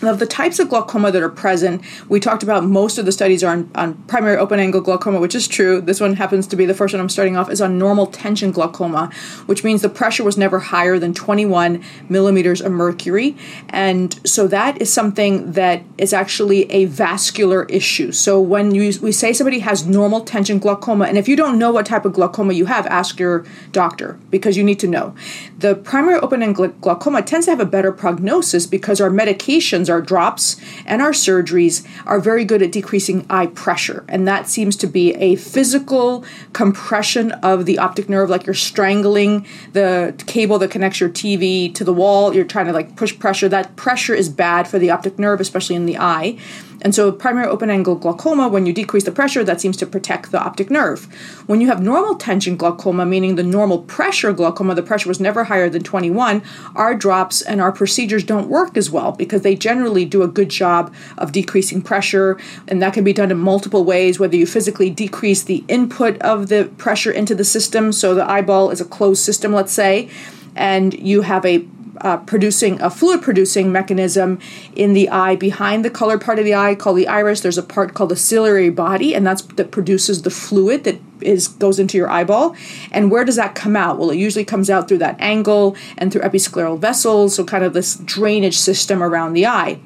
of 0.09 0.18
the 0.18 0.26
types 0.26 0.59
of 0.59 0.68
glaucoma 0.68 1.11
that 1.12 1.23
are 1.23 1.28
present, 1.28 1.82
we 2.09 2.21
talked 2.21 2.42
about 2.42 2.64
most 2.64 2.99
of 2.99 3.04
the 3.04 3.12
studies 3.12 3.44
are 3.44 3.52
on, 3.52 3.71
on, 3.75 3.94
primary 4.04 4.37
open 4.37 4.59
angle 4.59 4.80
glaucoma, 4.80 5.21
which 5.21 5.35
is 5.35 5.47
true. 5.47 5.80
This 5.80 6.00
one 6.00 6.14
happens 6.14 6.47
to 6.49 6.56
be 6.56 6.64
the 6.64 6.75
first 6.75 6.92
one 6.94 7.00
I'm 7.00 7.09
starting 7.09 7.37
off, 7.37 7.50
is 7.50 7.61
on 7.61 7.78
normal 7.78 8.06
tension 8.06 8.50
glaucoma, 8.50 9.11
which 9.47 9.64
means 9.64 9.82
the 9.82 9.88
pressure 9.88 10.25
was 10.25 10.37
never 10.37 10.59
higher 10.59 10.99
than 10.99 11.14
21 11.14 11.82
millimeters 12.09 12.61
of 12.61 12.73
mercury. 12.73 13.37
And 13.68 14.18
so 14.26 14.47
that 14.49 14.80
is 14.80 14.92
something 14.92 15.52
that 15.52 15.82
is 15.99 16.12
actually 16.12 16.71
a 16.71 16.87
vascular 16.87 17.64
issue. 17.64 18.12
So 18.12 18.40
when 18.40 18.75
you, 18.75 18.92
we 19.00 19.12
say 19.12 19.32
somebody 19.32 19.61
has 19.61 19.87
normal 19.87 20.23
tension 20.23 20.59
glaucoma, 20.59 21.04
and 21.04 21.16
if 21.16 21.28
you 21.28 21.37
don't 21.37 21.59
know 21.59 21.71
what 21.71 21.87
type 21.87 22.04
of 22.04 22.12
glaucoma 22.12 22.52
you 22.54 22.66
have, 22.66 22.87
ask 22.87 23.18
your 23.18 23.44
doctor 23.71 24.18
because 24.30 24.56
you 24.56 24.64
need 24.64 24.80
to 24.80 24.88
know. 24.88 25.14
The 25.59 25.75
primary 25.75 26.18
open 26.21 26.42
angle 26.42 26.68
glaucoma 26.68 27.23
tends 27.23 27.47
to 27.47 27.52
have 27.52 27.61
a 27.61 27.66
better 27.66 27.92
prognosis 27.92 28.66
because 28.66 29.00
our 29.00 29.11
medications 29.11 29.91
our 29.92 30.02
drops 30.02 30.56
and 30.84 31.00
our 31.00 31.12
surgeries 31.12 31.87
are 32.06 32.18
very 32.18 32.44
good 32.44 32.62
at 32.62 32.72
decreasing 32.72 33.25
eye 33.30 33.46
pressure. 33.46 34.04
And 34.08 34.26
that 34.26 34.49
seems 34.49 34.75
to 34.76 34.88
be 34.88 35.14
a 35.14 35.37
physical 35.37 36.25
compression 36.52 37.30
of 37.32 37.66
the 37.66 37.78
optic 37.78 38.08
nerve, 38.08 38.28
like 38.28 38.46
you're 38.46 38.54
strangling 38.54 39.46
the 39.72 40.14
cable 40.26 40.58
that 40.58 40.70
connects 40.70 40.99
your 40.99 41.11
TV 41.11 41.72
to 41.75 41.84
the 41.84 41.92
wall. 41.92 42.34
You're 42.34 42.44
trying 42.44 42.66
to 42.66 42.72
like 42.72 42.96
push 42.96 43.16
pressure. 43.18 43.49
That 43.49 43.76
pressure 43.76 44.14
is 44.14 44.28
bad 44.28 44.66
for 44.66 44.78
the 44.78 44.90
optic 44.90 45.18
nerve, 45.18 45.40
especially 45.40 45.76
in 45.76 45.87
the 45.87 45.99
eye. 45.99 46.38
And 46.82 46.94
so, 46.94 47.10
primary 47.12 47.46
open 47.46 47.70
angle 47.70 47.94
glaucoma, 47.94 48.48
when 48.48 48.66
you 48.66 48.72
decrease 48.72 49.04
the 49.04 49.12
pressure, 49.12 49.44
that 49.44 49.60
seems 49.60 49.76
to 49.78 49.86
protect 49.86 50.32
the 50.32 50.42
optic 50.42 50.70
nerve. 50.70 51.04
When 51.46 51.60
you 51.60 51.68
have 51.68 51.80
normal 51.80 52.16
tension 52.16 52.56
glaucoma, 52.56 53.06
meaning 53.06 53.36
the 53.36 53.42
normal 53.44 53.78
pressure 53.78 54.32
glaucoma, 54.32 54.74
the 54.74 54.82
pressure 54.82 55.08
was 55.08 55.20
never 55.20 55.44
higher 55.44 55.70
than 55.70 55.84
21, 55.84 56.42
our 56.74 56.94
drops 56.94 57.40
and 57.40 57.60
our 57.60 57.72
procedures 57.72 58.24
don't 58.24 58.48
work 58.48 58.76
as 58.76 58.90
well 58.90 59.12
because 59.12 59.42
they 59.42 59.54
generally 59.54 60.04
do 60.04 60.22
a 60.22 60.28
good 60.28 60.48
job 60.48 60.92
of 61.16 61.32
decreasing 61.32 61.80
pressure. 61.80 62.36
And 62.66 62.82
that 62.82 62.94
can 62.94 63.04
be 63.04 63.12
done 63.12 63.30
in 63.30 63.38
multiple 63.38 63.84
ways, 63.84 64.18
whether 64.18 64.36
you 64.36 64.46
physically 64.46 64.90
decrease 64.90 65.44
the 65.44 65.64
input 65.68 66.20
of 66.20 66.48
the 66.48 66.64
pressure 66.78 67.12
into 67.12 67.34
the 67.34 67.44
system, 67.44 67.92
so 67.92 68.14
the 68.14 68.28
eyeball 68.28 68.70
is 68.70 68.80
a 68.80 68.84
closed 68.84 69.22
system, 69.22 69.52
let's 69.52 69.72
say, 69.72 70.10
and 70.56 70.92
you 70.94 71.22
have 71.22 71.46
a 71.46 71.66
uh, 72.00 72.16
producing 72.18 72.80
a 72.80 72.90
fluid 72.90 73.22
producing 73.22 73.70
mechanism 73.70 74.38
in 74.75 74.92
the 74.94 75.08
eye 75.11 75.37
behind 75.37 75.84
the 75.84 75.90
colored 75.90 76.20
part 76.20 76.38
of 76.38 76.44
the 76.44 76.54
eye 76.54 76.75
called 76.75 76.96
the 76.96 77.06
iris. 77.06 77.40
There's 77.40 77.58
a 77.58 77.62
part 77.62 77.94
called 77.94 78.11
the 78.11 78.16
ciliary 78.16 78.70
body 78.70 79.14
and 79.14 79.26
that's 79.26 79.42
that 79.42 79.70
produces 79.70 80.22
the 80.22 80.30
fluid 80.30 80.84
that 80.84 81.00
is 81.20 81.49
goes 81.49 81.78
into 81.78 81.96
your 81.96 82.11
eyeball. 82.11 82.56
And 82.90 83.11
where 83.11 83.25
does 83.25 83.37
that 83.37 83.54
come 83.54 83.76
out? 83.76 83.99
Well 83.99 84.11
it 84.11 84.16
usually 84.16 84.44
comes 84.44 84.70
out 84.70 84.88
through 84.88 84.99
that 84.99 85.16
angle 85.20 85.76
and 85.99 86.12
through 86.12 86.22
episcleral 86.22 86.78
vessels 86.78 87.34
so 87.34 87.44
kind 87.44 87.64
of 87.64 87.72
this 87.72 87.96
drainage 87.96 88.58
system 88.58 89.02
around 89.02 89.34
the 89.34 89.46
eye 89.46 89.78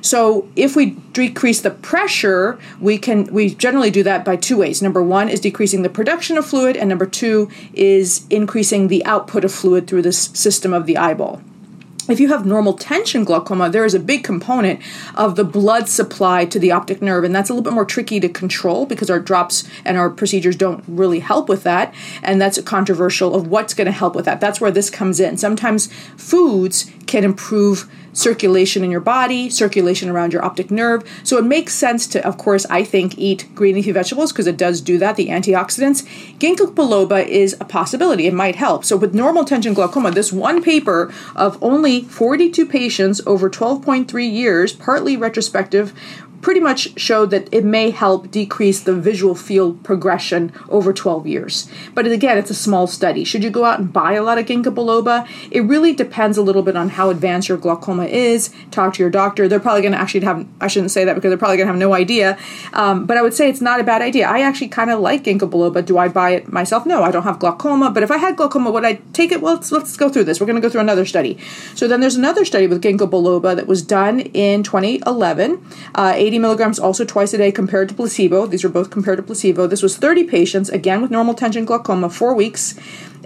so 0.00 0.48
if 0.56 0.76
we 0.76 0.90
decrease 1.12 1.60
the 1.60 1.70
pressure, 1.70 2.58
we 2.80 2.98
can 2.98 3.24
we 3.32 3.54
generally 3.54 3.90
do 3.90 4.02
that 4.02 4.24
by 4.24 4.36
two 4.36 4.58
ways. 4.58 4.82
Number 4.82 5.02
one 5.02 5.28
is 5.28 5.40
decreasing 5.40 5.82
the 5.82 5.88
production 5.88 6.36
of 6.36 6.46
fluid, 6.46 6.76
and 6.76 6.88
number 6.88 7.06
two 7.06 7.50
is 7.74 8.26
increasing 8.30 8.88
the 8.88 9.04
output 9.04 9.44
of 9.44 9.52
fluid 9.52 9.86
through 9.86 10.02
this 10.02 10.18
system 10.18 10.72
of 10.72 10.86
the 10.86 10.96
eyeball 10.96 11.42
if 12.08 12.20
you 12.20 12.28
have 12.28 12.46
normal 12.46 12.74
tension 12.74 13.24
glaucoma, 13.24 13.70
there 13.70 13.84
is 13.84 13.94
a 13.94 14.00
big 14.00 14.22
component 14.22 14.80
of 15.14 15.36
the 15.36 15.44
blood 15.44 15.88
supply 15.88 16.44
to 16.46 16.58
the 16.58 16.70
optic 16.70 17.02
nerve, 17.02 17.24
and 17.24 17.34
that's 17.34 17.50
a 17.50 17.52
little 17.52 17.64
bit 17.64 17.72
more 17.72 17.84
tricky 17.84 18.20
to 18.20 18.28
control 18.28 18.86
because 18.86 19.10
our 19.10 19.20
drops 19.20 19.68
and 19.84 19.96
our 19.96 20.10
procedures 20.10 20.56
don't 20.56 20.84
really 20.86 21.20
help 21.20 21.48
with 21.48 21.62
that. 21.64 21.94
And 22.22 22.40
that's 22.40 22.60
controversial 22.62 23.34
of 23.34 23.48
what's 23.48 23.74
going 23.74 23.86
to 23.86 23.92
help 23.92 24.14
with 24.14 24.24
that. 24.26 24.40
That's 24.40 24.60
where 24.60 24.70
this 24.70 24.90
comes 24.90 25.20
in. 25.20 25.36
Sometimes 25.36 25.92
foods 26.16 26.90
can 27.06 27.24
improve 27.24 27.90
circulation 28.16 28.82
in 28.82 28.90
your 28.90 29.00
body, 29.00 29.50
circulation 29.50 30.08
around 30.08 30.32
your 30.32 30.44
optic 30.44 30.70
nerve. 30.70 31.04
So 31.22 31.36
it 31.36 31.44
makes 31.44 31.74
sense 31.74 32.06
to, 32.08 32.26
of 32.26 32.38
course, 32.38 32.66
I 32.66 32.82
think, 32.82 33.18
eat 33.18 33.46
green 33.54 33.74
leafy 33.74 33.92
vegetables 33.92 34.32
because 34.32 34.46
it 34.46 34.56
does 34.56 34.80
do 34.80 34.98
that, 34.98 35.16
the 35.16 35.28
antioxidants. 35.28 36.02
Ginkgo 36.38 36.74
biloba 36.74 37.26
is 37.26 37.56
a 37.60 37.64
possibility. 37.64 38.26
It 38.26 38.34
might 38.34 38.56
help. 38.56 38.84
So 38.84 38.96
with 38.96 39.14
normal 39.14 39.44
tension 39.44 39.74
glaucoma, 39.74 40.10
this 40.10 40.32
one 40.32 40.62
paper 40.62 41.12
of 41.34 41.62
only 41.62 42.02
42 42.02 42.66
patients 42.66 43.20
over 43.26 43.50
12.3 43.50 44.32
years, 44.32 44.72
partly 44.72 45.16
retrospective, 45.16 45.92
pretty 46.42 46.60
much 46.60 46.98
showed 46.98 47.30
that 47.30 47.48
it 47.52 47.64
may 47.64 47.90
help 47.90 48.30
decrease 48.30 48.80
the 48.80 48.94
visual 48.94 49.34
field 49.34 49.82
progression 49.82 50.52
over 50.68 50.92
12 50.92 51.26
years. 51.26 51.68
But 51.94 52.06
again, 52.06 52.38
it's 52.38 52.50
a 52.50 52.54
small 52.54 52.86
study. 52.86 53.24
Should 53.24 53.44
you 53.44 53.50
go 53.50 53.64
out 53.64 53.78
and 53.78 53.92
buy 53.92 54.12
a 54.14 54.22
lot 54.22 54.38
of 54.38 54.46
ginkgo 54.46 54.74
biloba? 54.74 55.28
It 55.50 55.62
really 55.62 55.92
depends 55.92 56.36
a 56.36 56.42
little 56.42 56.62
bit 56.62 56.76
on 56.76 56.90
how 56.90 57.10
advanced 57.10 57.48
your 57.48 57.58
glaucoma 57.58 58.04
is. 58.04 58.50
Talk 58.70 58.94
to 58.94 59.02
your 59.02 59.10
doctor. 59.10 59.48
They're 59.48 59.60
probably 59.60 59.82
going 59.82 59.92
to 59.92 59.98
actually 59.98 60.20
have, 60.20 60.46
I 60.60 60.68
shouldn't 60.68 60.90
say 60.90 61.04
that 61.04 61.14
because 61.14 61.30
they're 61.30 61.38
probably 61.38 61.56
going 61.56 61.66
to 61.66 61.72
have 61.72 61.80
no 61.80 61.94
idea. 61.94 62.38
Um, 62.72 63.06
but 63.06 63.16
I 63.16 63.22
would 63.22 63.34
say 63.34 63.48
it's 63.48 63.60
not 63.60 63.80
a 63.80 63.84
bad 63.84 64.02
idea. 64.02 64.28
I 64.28 64.40
actually 64.40 64.68
kind 64.68 64.90
of 64.90 65.00
like 65.00 65.24
ginkgo 65.24 65.50
biloba. 65.50 65.84
Do 65.84 65.98
I 65.98 66.08
buy 66.08 66.30
it 66.30 66.52
myself? 66.52 66.86
No, 66.86 67.02
I 67.02 67.10
don't 67.10 67.24
have 67.24 67.38
glaucoma. 67.38 67.90
But 67.90 68.02
if 68.02 68.10
I 68.10 68.18
had 68.18 68.36
glaucoma, 68.36 68.70
would 68.70 68.84
I 68.84 68.94
take 69.12 69.32
it? 69.32 69.40
Well, 69.40 69.54
let's, 69.54 69.72
let's 69.72 69.96
go 69.96 70.08
through 70.08 70.24
this. 70.24 70.40
We're 70.40 70.46
going 70.46 70.60
to 70.60 70.62
go 70.62 70.70
through 70.70 70.80
another 70.80 71.06
study. 71.06 71.38
So 71.74 71.88
then 71.88 72.00
there's 72.00 72.16
another 72.16 72.44
study 72.44 72.66
with 72.66 72.82
ginkgo 72.82 73.08
biloba 73.08 73.56
that 73.56 73.66
was 73.66 73.82
done 73.82 74.20
in 74.20 74.62
2011. 74.62 75.64
Uh, 75.94 76.14
80 76.26 76.40
milligrams 76.40 76.78
also 76.80 77.04
twice 77.04 77.32
a 77.34 77.38
day 77.38 77.52
compared 77.52 77.88
to 77.88 77.94
placebo. 77.94 78.46
These 78.46 78.64
were 78.64 78.70
both 78.70 78.90
compared 78.90 79.18
to 79.18 79.22
placebo. 79.22 79.68
This 79.68 79.82
was 79.82 79.96
30 79.96 80.24
patients, 80.24 80.68
again 80.68 81.00
with 81.00 81.12
normal 81.12 81.34
tension 81.34 81.64
glaucoma, 81.64 82.10
four 82.10 82.34
weeks, 82.34 82.74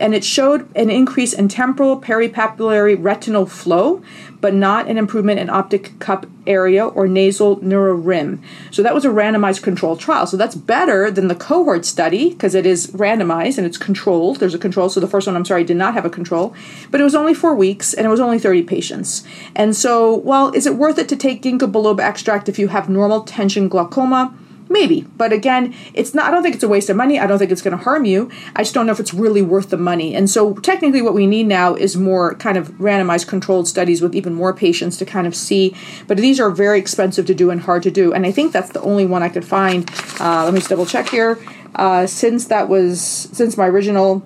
and 0.00 0.14
it 0.14 0.24
showed 0.24 0.74
an 0.74 0.90
increase 0.90 1.32
in 1.32 1.46
temporal 1.46 2.00
peripapillary 2.00 2.96
retinal 2.98 3.46
flow, 3.46 4.02
but 4.40 4.54
not 4.54 4.88
an 4.88 4.96
improvement 4.96 5.38
in 5.38 5.50
optic 5.50 5.96
cup 5.98 6.26
area 6.46 6.86
or 6.86 7.06
nasal 7.06 7.58
neurorim. 7.58 8.42
So 8.70 8.82
that 8.82 8.94
was 8.94 9.04
a 9.04 9.10
randomized 9.10 9.62
controlled 9.62 10.00
trial. 10.00 10.26
So 10.26 10.38
that's 10.38 10.54
better 10.54 11.10
than 11.10 11.28
the 11.28 11.34
cohort 11.34 11.84
study 11.84 12.30
because 12.30 12.54
it 12.54 12.64
is 12.64 12.88
randomized 12.88 13.58
and 13.58 13.66
it's 13.66 13.76
controlled. 13.76 14.38
There's 14.40 14.54
a 14.54 14.58
control. 14.58 14.88
So 14.88 15.00
the 15.00 15.06
first 15.06 15.26
one, 15.26 15.36
I'm 15.36 15.44
sorry, 15.44 15.62
did 15.62 15.76
not 15.76 15.92
have 15.92 16.06
a 16.06 16.10
control, 16.10 16.54
but 16.90 17.00
it 17.00 17.04
was 17.04 17.14
only 17.14 17.34
four 17.34 17.54
weeks 17.54 17.92
and 17.92 18.06
it 18.06 18.10
was 18.10 18.20
only 18.20 18.38
30 18.38 18.62
patients. 18.62 19.22
And 19.54 19.76
so, 19.76 20.16
well, 20.16 20.50
is 20.52 20.66
it 20.66 20.76
worth 20.76 20.98
it 20.98 21.08
to 21.10 21.16
take 21.16 21.42
ginkgo 21.42 21.70
biloba 21.70 22.00
extract 22.00 22.48
if 22.48 22.58
you 22.58 22.68
have 22.68 22.88
normal 22.88 23.22
tension 23.22 23.68
glaucoma? 23.68 24.34
Maybe, 24.72 25.00
but 25.16 25.32
again, 25.32 25.74
it's 25.94 26.14
not. 26.14 26.26
I 26.26 26.30
don't 26.30 26.44
think 26.44 26.54
it's 26.54 26.62
a 26.62 26.68
waste 26.68 26.88
of 26.90 26.96
money. 26.96 27.18
I 27.18 27.26
don't 27.26 27.40
think 27.40 27.50
it's 27.50 27.60
going 27.60 27.76
to 27.76 27.82
harm 27.82 28.04
you. 28.04 28.30
I 28.54 28.62
just 28.62 28.72
don't 28.72 28.86
know 28.86 28.92
if 28.92 29.00
it's 29.00 29.12
really 29.12 29.42
worth 29.42 29.70
the 29.70 29.76
money. 29.76 30.14
And 30.14 30.30
so, 30.30 30.54
technically, 30.54 31.02
what 31.02 31.12
we 31.12 31.26
need 31.26 31.48
now 31.48 31.74
is 31.74 31.96
more 31.96 32.36
kind 32.36 32.56
of 32.56 32.68
randomized 32.78 33.26
controlled 33.26 33.66
studies 33.66 34.00
with 34.00 34.14
even 34.14 34.32
more 34.32 34.54
patients 34.54 34.96
to 34.98 35.04
kind 35.04 35.26
of 35.26 35.34
see. 35.34 35.74
But 36.06 36.18
these 36.18 36.38
are 36.38 36.52
very 36.52 36.78
expensive 36.78 37.26
to 37.26 37.34
do 37.34 37.50
and 37.50 37.62
hard 37.62 37.82
to 37.82 37.90
do. 37.90 38.12
And 38.12 38.24
I 38.24 38.30
think 38.30 38.52
that's 38.52 38.70
the 38.70 38.80
only 38.82 39.06
one 39.06 39.24
I 39.24 39.28
could 39.28 39.44
find. 39.44 39.90
Uh, 40.20 40.44
let 40.44 40.54
me 40.54 40.60
just 40.60 40.70
double 40.70 40.86
check 40.86 41.08
here. 41.08 41.36
Uh, 41.74 42.06
since 42.06 42.46
that 42.46 42.68
was 42.68 43.00
since 43.32 43.56
my 43.56 43.66
original 43.66 44.20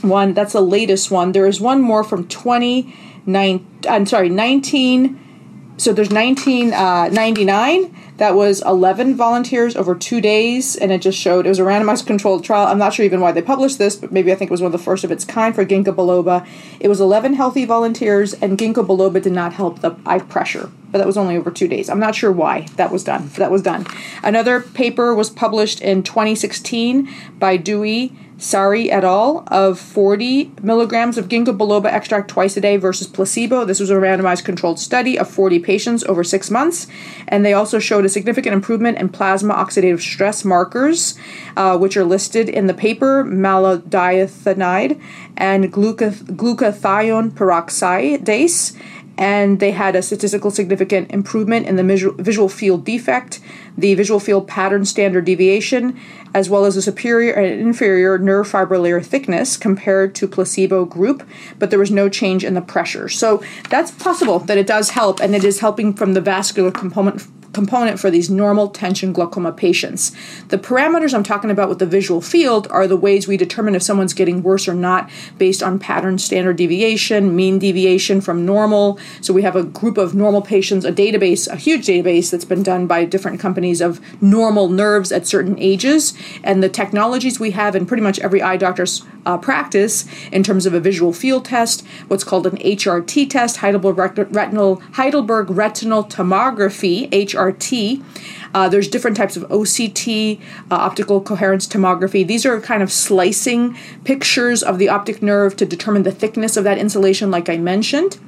one, 0.00 0.32
that's 0.32 0.54
the 0.54 0.62
latest 0.62 1.10
one. 1.10 1.32
There 1.32 1.46
is 1.46 1.60
one 1.60 1.82
more 1.82 2.04
from 2.04 2.26
29. 2.26 3.66
I'm 3.86 4.06
sorry, 4.06 4.30
19. 4.30 5.74
So 5.76 5.92
there's 5.92 6.10
1999. 6.10 7.94
That 8.18 8.34
was 8.34 8.62
11 8.62 9.14
volunteers 9.14 9.76
over 9.76 9.94
two 9.94 10.20
days, 10.20 10.74
and 10.74 10.90
it 10.90 11.00
just 11.00 11.16
showed 11.16 11.46
it 11.46 11.50
was 11.50 11.60
a 11.60 11.62
randomized 11.62 12.04
controlled 12.04 12.44
trial. 12.44 12.66
I'm 12.66 12.76
not 12.76 12.92
sure 12.92 13.04
even 13.04 13.20
why 13.20 13.30
they 13.30 13.40
published 13.40 13.78
this, 13.78 13.94
but 13.94 14.10
maybe 14.10 14.32
I 14.32 14.34
think 14.34 14.50
it 14.50 14.52
was 14.52 14.60
one 14.60 14.66
of 14.66 14.72
the 14.72 14.84
first 14.84 15.04
of 15.04 15.12
its 15.12 15.24
kind 15.24 15.54
for 15.54 15.64
ginkgo 15.64 15.94
biloba. 15.94 16.44
It 16.80 16.88
was 16.88 17.00
11 17.00 17.34
healthy 17.34 17.64
volunteers, 17.64 18.34
and 18.34 18.58
ginkgo 18.58 18.84
biloba 18.84 19.22
did 19.22 19.32
not 19.32 19.52
help 19.52 19.82
the 19.82 19.94
eye 20.04 20.18
pressure, 20.18 20.68
but 20.90 20.98
that 20.98 21.06
was 21.06 21.16
only 21.16 21.36
over 21.36 21.52
two 21.52 21.68
days. 21.68 21.88
I'm 21.88 22.00
not 22.00 22.16
sure 22.16 22.32
why 22.32 22.62
that 22.74 22.90
was 22.90 23.04
done. 23.04 23.28
That 23.36 23.52
was 23.52 23.62
done. 23.62 23.86
Another 24.24 24.62
paper 24.62 25.14
was 25.14 25.30
published 25.30 25.80
in 25.80 26.02
2016 26.02 27.08
by 27.38 27.56
Dewey 27.56 28.12
Sari 28.38 28.88
et 28.88 29.02
al. 29.02 29.42
of 29.48 29.80
40 29.80 30.52
milligrams 30.62 31.18
of 31.18 31.26
ginkgo 31.28 31.56
biloba 31.56 31.86
extract 31.86 32.28
twice 32.28 32.56
a 32.56 32.60
day 32.60 32.76
versus 32.76 33.08
placebo. 33.08 33.64
This 33.64 33.80
was 33.80 33.90
a 33.90 33.94
randomized 33.94 34.44
controlled 34.44 34.78
study 34.78 35.18
of 35.18 35.28
40 35.28 35.58
patients 35.58 36.04
over 36.04 36.22
six 36.22 36.48
months, 36.48 36.86
and 37.26 37.44
they 37.44 37.52
also 37.52 37.80
showed 37.80 38.04
a 38.04 38.08
significant 38.08 38.54
improvement 38.54 38.96
in 38.98 39.08
plasma 39.08 39.54
oxidative 39.54 40.00
stress 40.00 40.44
markers, 40.44 41.18
uh, 41.56 41.76
which 41.76 41.96
are 41.96 42.04
listed 42.04 42.48
in 42.48 42.68
the 42.68 42.74
paper 42.74 43.24
malondialdehyde 43.24 45.00
and 45.36 45.72
glucath- 45.72 46.22
glutathione 46.36 47.32
peroxidase 47.32 48.76
and 49.18 49.58
they 49.58 49.72
had 49.72 49.96
a 49.96 50.02
statistical 50.02 50.50
significant 50.50 51.10
improvement 51.10 51.66
in 51.66 51.74
the 51.74 52.14
visual 52.18 52.48
field 52.48 52.84
defect, 52.84 53.40
the 53.76 53.94
visual 53.94 54.20
field 54.20 54.46
pattern 54.46 54.84
standard 54.84 55.24
deviation, 55.24 55.98
as 56.32 56.48
well 56.48 56.64
as 56.64 56.76
a 56.76 56.82
superior 56.82 57.32
and 57.32 57.60
inferior 57.60 58.16
nerve 58.16 58.46
fiber 58.46 58.78
layer 58.78 59.00
thickness 59.00 59.56
compared 59.56 60.14
to 60.14 60.28
placebo 60.28 60.84
group, 60.84 61.28
but 61.58 61.70
there 61.70 61.78
was 61.78 61.90
no 61.90 62.08
change 62.08 62.44
in 62.44 62.54
the 62.54 62.60
pressure. 62.60 63.08
So 63.08 63.42
that's 63.68 63.90
possible 63.90 64.38
that 64.40 64.56
it 64.56 64.68
does 64.68 64.90
help, 64.90 65.20
and 65.20 65.34
it 65.34 65.42
is 65.42 65.60
helping 65.60 65.92
from 65.94 66.14
the 66.14 66.20
vascular 66.20 66.70
component 66.70 67.26
component 67.58 67.98
for 67.98 68.08
these 68.08 68.30
normal 68.30 68.68
tension 68.68 69.12
glaucoma 69.12 69.50
patients. 69.50 70.12
The 70.46 70.58
parameters 70.58 71.12
I'm 71.12 71.24
talking 71.24 71.50
about 71.50 71.68
with 71.68 71.80
the 71.80 71.86
visual 71.86 72.20
field 72.20 72.68
are 72.70 72.86
the 72.86 72.96
ways 72.96 73.26
we 73.26 73.36
determine 73.36 73.74
if 73.74 73.82
someone's 73.82 74.14
getting 74.14 74.44
worse 74.44 74.68
or 74.68 74.74
not 74.74 75.10
based 75.38 75.60
on 75.60 75.80
pattern 75.80 76.18
standard 76.18 76.56
deviation, 76.56 77.34
mean 77.34 77.58
deviation 77.58 78.20
from 78.20 78.46
normal. 78.46 78.96
So 79.20 79.34
we 79.34 79.42
have 79.42 79.56
a 79.56 79.64
group 79.64 79.98
of 79.98 80.14
normal 80.14 80.40
patients, 80.40 80.84
a 80.84 80.92
database, 80.92 81.48
a 81.48 81.56
huge 81.56 81.84
database 81.84 82.30
that's 82.30 82.44
been 82.44 82.62
done 82.62 82.86
by 82.86 83.04
different 83.04 83.40
companies 83.40 83.80
of 83.80 84.00
normal 84.22 84.68
nerves 84.68 85.10
at 85.10 85.26
certain 85.26 85.58
ages. 85.58 86.14
And 86.44 86.62
the 86.62 86.68
technologies 86.68 87.40
we 87.40 87.50
have 87.50 87.74
in 87.74 87.86
pretty 87.86 88.04
much 88.04 88.20
every 88.20 88.40
eye 88.40 88.56
doctor's 88.56 89.04
uh, 89.26 89.36
practice 89.36 90.06
in 90.30 90.44
terms 90.44 90.64
of 90.64 90.74
a 90.74 90.80
visual 90.80 91.12
field 91.12 91.44
test, 91.44 91.84
what's 92.06 92.24
called 92.24 92.46
an 92.46 92.56
HRT 92.58 93.28
test, 93.28 93.58
Heidelberg 93.58 93.98
Retinal, 94.32 94.76
Heidelberg 94.92 95.50
Retinal 95.50 96.04
Tomography, 96.04 97.10
HRT. 97.10 97.47
Uh, 97.52 98.68
there's 98.68 98.88
different 98.88 99.16
types 99.16 99.36
of 99.36 99.44
OCT, 99.44 100.40
uh, 100.40 100.74
optical 100.74 101.20
coherence 101.20 101.66
tomography. 101.66 102.26
These 102.26 102.46
are 102.46 102.60
kind 102.60 102.82
of 102.82 102.90
slicing 102.92 103.76
pictures 104.04 104.62
of 104.62 104.78
the 104.78 104.88
optic 104.88 105.22
nerve 105.22 105.56
to 105.56 105.66
determine 105.66 106.02
the 106.02 106.12
thickness 106.12 106.56
of 106.56 106.64
that 106.64 106.78
insulation, 106.78 107.30
like 107.30 107.48
I 107.48 107.56
mentioned. 107.56 108.18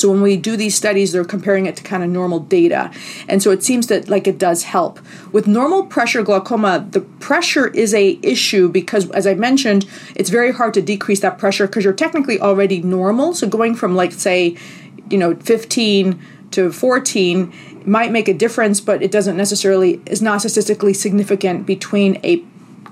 So 0.00 0.10
when 0.10 0.22
we 0.22 0.36
do 0.36 0.56
these 0.56 0.74
studies, 0.74 1.12
they're 1.12 1.24
comparing 1.24 1.66
it 1.66 1.76
to 1.76 1.82
kind 1.82 2.02
of 2.02 2.08
normal 2.08 2.40
data. 2.40 2.90
And 3.28 3.42
so 3.42 3.50
it 3.50 3.62
seems 3.62 3.88
that 3.88 4.08
like 4.08 4.26
it 4.26 4.38
does 4.38 4.62
help. 4.62 4.98
With 5.30 5.46
normal 5.46 5.84
pressure 5.84 6.22
glaucoma, 6.22 6.86
the 6.90 7.00
pressure 7.00 7.68
is 7.68 7.92
a 7.92 8.18
issue 8.22 8.70
because 8.70 9.10
as 9.10 9.26
I 9.26 9.34
mentioned, 9.34 9.86
it's 10.16 10.30
very 10.30 10.52
hard 10.52 10.72
to 10.74 10.82
decrease 10.82 11.20
that 11.20 11.38
pressure 11.38 11.66
because 11.66 11.84
you're 11.84 11.92
technically 11.92 12.40
already 12.40 12.80
normal. 12.80 13.34
So 13.34 13.46
going 13.46 13.74
from 13.74 13.94
like 13.94 14.12
say, 14.12 14.56
you 15.10 15.18
know, 15.18 15.34
15 15.34 16.18
to 16.52 16.72
14 16.72 17.52
might 17.90 18.12
make 18.12 18.28
a 18.28 18.34
difference, 18.34 18.80
but 18.80 19.02
it 19.02 19.10
doesn't 19.10 19.36
necessarily 19.36 20.00
is 20.06 20.22
not 20.22 20.40
statistically 20.40 20.94
significant 20.94 21.66
between 21.66 22.20
a 22.24 22.42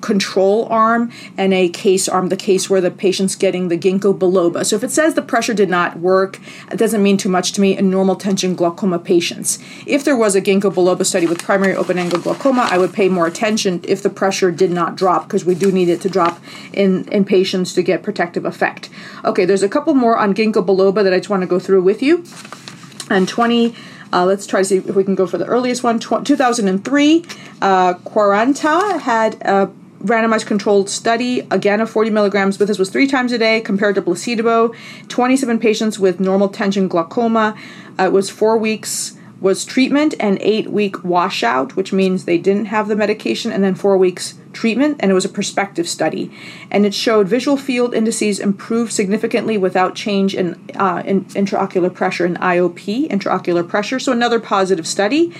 control 0.00 0.66
arm 0.66 1.10
and 1.36 1.52
a 1.52 1.68
case 1.68 2.08
arm, 2.08 2.28
the 2.28 2.36
case 2.36 2.68
where 2.68 2.80
the 2.80 2.90
patient's 2.90 3.34
getting 3.34 3.68
the 3.68 3.78
ginkgo 3.78 4.16
biloba. 4.16 4.64
So 4.64 4.76
if 4.76 4.84
it 4.84 4.90
says 4.90 5.14
the 5.14 5.22
pressure 5.22 5.54
did 5.54 5.68
not 5.68 5.98
work, 5.98 6.40
it 6.70 6.76
doesn't 6.76 7.02
mean 7.02 7.16
too 7.16 7.28
much 7.28 7.52
to 7.52 7.60
me 7.60 7.76
in 7.76 7.90
normal 7.90 8.16
tension 8.16 8.54
glaucoma 8.54 8.98
patients. 8.98 9.58
If 9.86 10.04
there 10.04 10.16
was 10.16 10.34
a 10.34 10.40
ginkgo 10.40 10.72
biloba 10.72 11.06
study 11.06 11.26
with 11.26 11.42
primary 11.42 11.74
open 11.74 11.98
angle 11.98 12.20
glaucoma, 12.20 12.68
I 12.70 12.78
would 12.78 12.92
pay 12.92 13.08
more 13.08 13.26
attention 13.26 13.80
if 13.84 14.02
the 14.02 14.10
pressure 14.10 14.50
did 14.50 14.70
not 14.70 14.96
drop 14.96 15.24
because 15.24 15.44
we 15.44 15.54
do 15.54 15.70
need 15.70 15.88
it 15.88 16.00
to 16.02 16.08
drop 16.08 16.40
in, 16.72 17.06
in 17.08 17.24
patients 17.24 17.72
to 17.74 17.82
get 17.82 18.02
protective 18.02 18.44
effect. 18.44 18.88
Okay, 19.24 19.44
there's 19.44 19.62
a 19.62 19.68
couple 19.68 19.94
more 19.94 20.16
on 20.16 20.34
ginkgo 20.34 20.64
biloba 20.64 21.04
that 21.04 21.12
I 21.12 21.18
just 21.18 21.30
want 21.30 21.42
to 21.42 21.48
go 21.48 21.58
through 21.58 21.82
with 21.82 22.02
you. 22.02 22.24
And 23.10 23.26
20 23.26 23.74
uh, 24.12 24.24
let's 24.24 24.46
try 24.46 24.60
to 24.60 24.64
see 24.64 24.76
if 24.76 24.94
we 24.94 25.04
can 25.04 25.14
go 25.14 25.26
for 25.26 25.38
the 25.38 25.46
earliest 25.46 25.82
one. 25.82 25.98
Tw- 25.98 26.24
2003, 26.24 27.24
uh, 27.60 27.94
Quaranta 27.94 29.00
had 29.00 29.34
a 29.42 29.70
randomized 30.00 30.46
controlled 30.46 30.88
study, 30.88 31.40
again 31.50 31.80
of 31.80 31.90
40 31.90 32.10
milligrams, 32.10 32.56
but 32.56 32.68
this 32.68 32.78
was 32.78 32.90
three 32.90 33.06
times 33.06 33.32
a 33.32 33.38
day 33.38 33.60
compared 33.60 33.94
to 33.96 34.02
placebo. 34.02 34.72
27 35.08 35.58
patients 35.58 35.98
with 35.98 36.20
normal 36.20 36.48
tension 36.48 36.88
glaucoma. 36.88 37.56
Uh, 37.98 38.04
it 38.04 38.12
was 38.12 38.30
four 38.30 38.56
weeks 38.56 39.16
was 39.40 39.64
treatment 39.64 40.14
and 40.18 40.38
eight 40.40 40.68
week 40.68 41.04
washout, 41.04 41.76
which 41.76 41.92
means 41.92 42.24
they 42.24 42.38
didn't 42.38 42.66
have 42.66 42.88
the 42.88 42.96
medication, 42.96 43.52
and 43.52 43.62
then 43.62 43.74
four 43.74 43.96
weeks 43.96 44.34
treatment. 44.52 44.96
And 45.00 45.10
it 45.10 45.14
was 45.14 45.24
a 45.24 45.28
prospective 45.28 45.88
study, 45.88 46.30
and 46.70 46.86
it 46.86 46.94
showed 46.94 47.28
visual 47.28 47.56
field 47.56 47.94
indices 47.94 48.40
improved 48.40 48.92
significantly 48.92 49.58
without 49.58 49.94
change 49.94 50.34
in, 50.34 50.54
uh, 50.76 51.02
in 51.04 51.24
intraocular 51.26 51.92
pressure 51.92 52.26
in 52.26 52.34
IOP, 52.36 53.08
intraocular 53.08 53.68
pressure. 53.68 53.98
So 53.98 54.12
another 54.12 54.40
positive 54.40 54.86
study. 54.86 55.32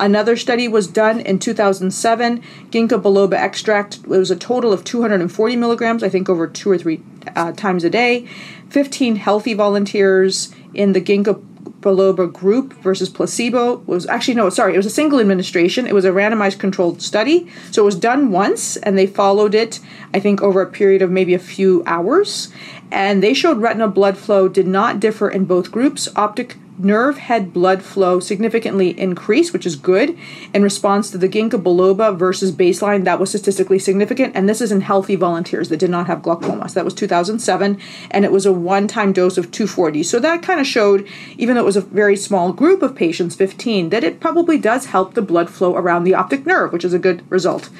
Another 0.00 0.36
study 0.36 0.66
was 0.66 0.88
done 0.88 1.20
in 1.20 1.38
2007. 1.38 2.42
Ginkgo 2.70 3.00
biloba 3.00 3.34
extract 3.34 3.98
it 3.98 4.06
was 4.06 4.30
a 4.30 4.36
total 4.36 4.72
of 4.72 4.84
240 4.84 5.56
milligrams, 5.56 6.02
I 6.02 6.08
think 6.08 6.28
over 6.28 6.46
two 6.46 6.70
or 6.70 6.78
three 6.78 7.00
uh, 7.36 7.52
times 7.52 7.84
a 7.84 7.90
day. 7.90 8.26
15 8.70 9.16
healthy 9.16 9.54
volunteers 9.54 10.52
in 10.72 10.92
the 10.92 11.00
ginkgo 11.00 11.42
biloba 11.84 12.32
group 12.32 12.72
versus 12.82 13.10
placebo 13.10 13.76
was 13.86 14.06
actually 14.06 14.34
no 14.34 14.48
sorry 14.48 14.72
it 14.72 14.78
was 14.78 14.86
a 14.86 14.90
single 14.90 15.20
administration. 15.20 15.86
It 15.86 15.94
was 15.94 16.06
a 16.06 16.10
randomized 16.10 16.58
controlled 16.58 17.02
study. 17.02 17.46
So 17.70 17.82
it 17.82 17.84
was 17.84 17.96
done 17.96 18.30
once 18.30 18.78
and 18.78 18.96
they 18.96 19.06
followed 19.06 19.54
it 19.54 19.80
i 20.14 20.18
think 20.18 20.40
over 20.40 20.62
a 20.62 20.66
period 20.66 21.02
of 21.02 21.10
maybe 21.10 21.34
a 21.34 21.38
few 21.38 21.82
hours. 21.86 22.48
And 22.90 23.22
they 23.22 23.34
showed 23.34 23.58
retinal 23.58 23.88
blood 23.88 24.16
flow 24.16 24.48
did 24.48 24.66
not 24.66 25.00
differ 25.00 25.28
in 25.28 25.44
both 25.44 25.72
groups. 25.72 26.08
Optic 26.16 26.56
nerve 26.78 27.18
head 27.18 27.52
blood 27.52 27.82
flow 27.82 28.20
significantly 28.20 28.98
increased, 28.98 29.52
which 29.52 29.66
is 29.66 29.76
good, 29.76 30.16
in 30.52 30.62
response 30.62 31.10
to 31.10 31.18
the 31.18 31.28
ginkgo 31.28 31.62
biloba 31.62 32.16
versus 32.16 32.50
baseline. 32.52 33.04
That 33.04 33.20
was 33.20 33.30
statistically 33.30 33.78
significant, 33.78 34.34
and 34.34 34.48
this 34.48 34.60
is 34.60 34.72
in 34.72 34.80
healthy 34.80 35.16
volunteers 35.16 35.68
that 35.68 35.78
did 35.78 35.90
not 35.90 36.06
have 36.06 36.22
glaucoma. 36.22 36.68
So 36.68 36.74
that 36.74 36.84
was 36.84 36.94
2007, 36.94 37.78
and 38.10 38.24
it 38.24 38.32
was 38.32 38.46
a 38.46 38.52
one-time 38.52 39.12
dose 39.12 39.38
of 39.38 39.50
240. 39.50 40.02
So 40.02 40.18
that 40.20 40.42
kind 40.42 40.60
of 40.60 40.66
showed, 40.66 41.06
even 41.38 41.54
though 41.54 41.62
it 41.62 41.66
was 41.66 41.76
a 41.76 41.82
very 41.82 42.16
small 42.16 42.52
group 42.52 42.82
of 42.82 42.94
patients, 42.94 43.36
15, 43.36 43.90
that 43.90 44.04
it 44.04 44.20
probably 44.20 44.58
does 44.58 44.86
help 44.86 45.14
the 45.14 45.22
blood 45.22 45.50
flow 45.50 45.76
around 45.76 46.04
the 46.04 46.14
optic 46.14 46.46
nerve, 46.46 46.72
which 46.72 46.84
is 46.84 46.92
a 46.92 46.98
good 46.98 47.22
result. 47.30 47.70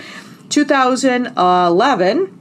2011 0.51 2.39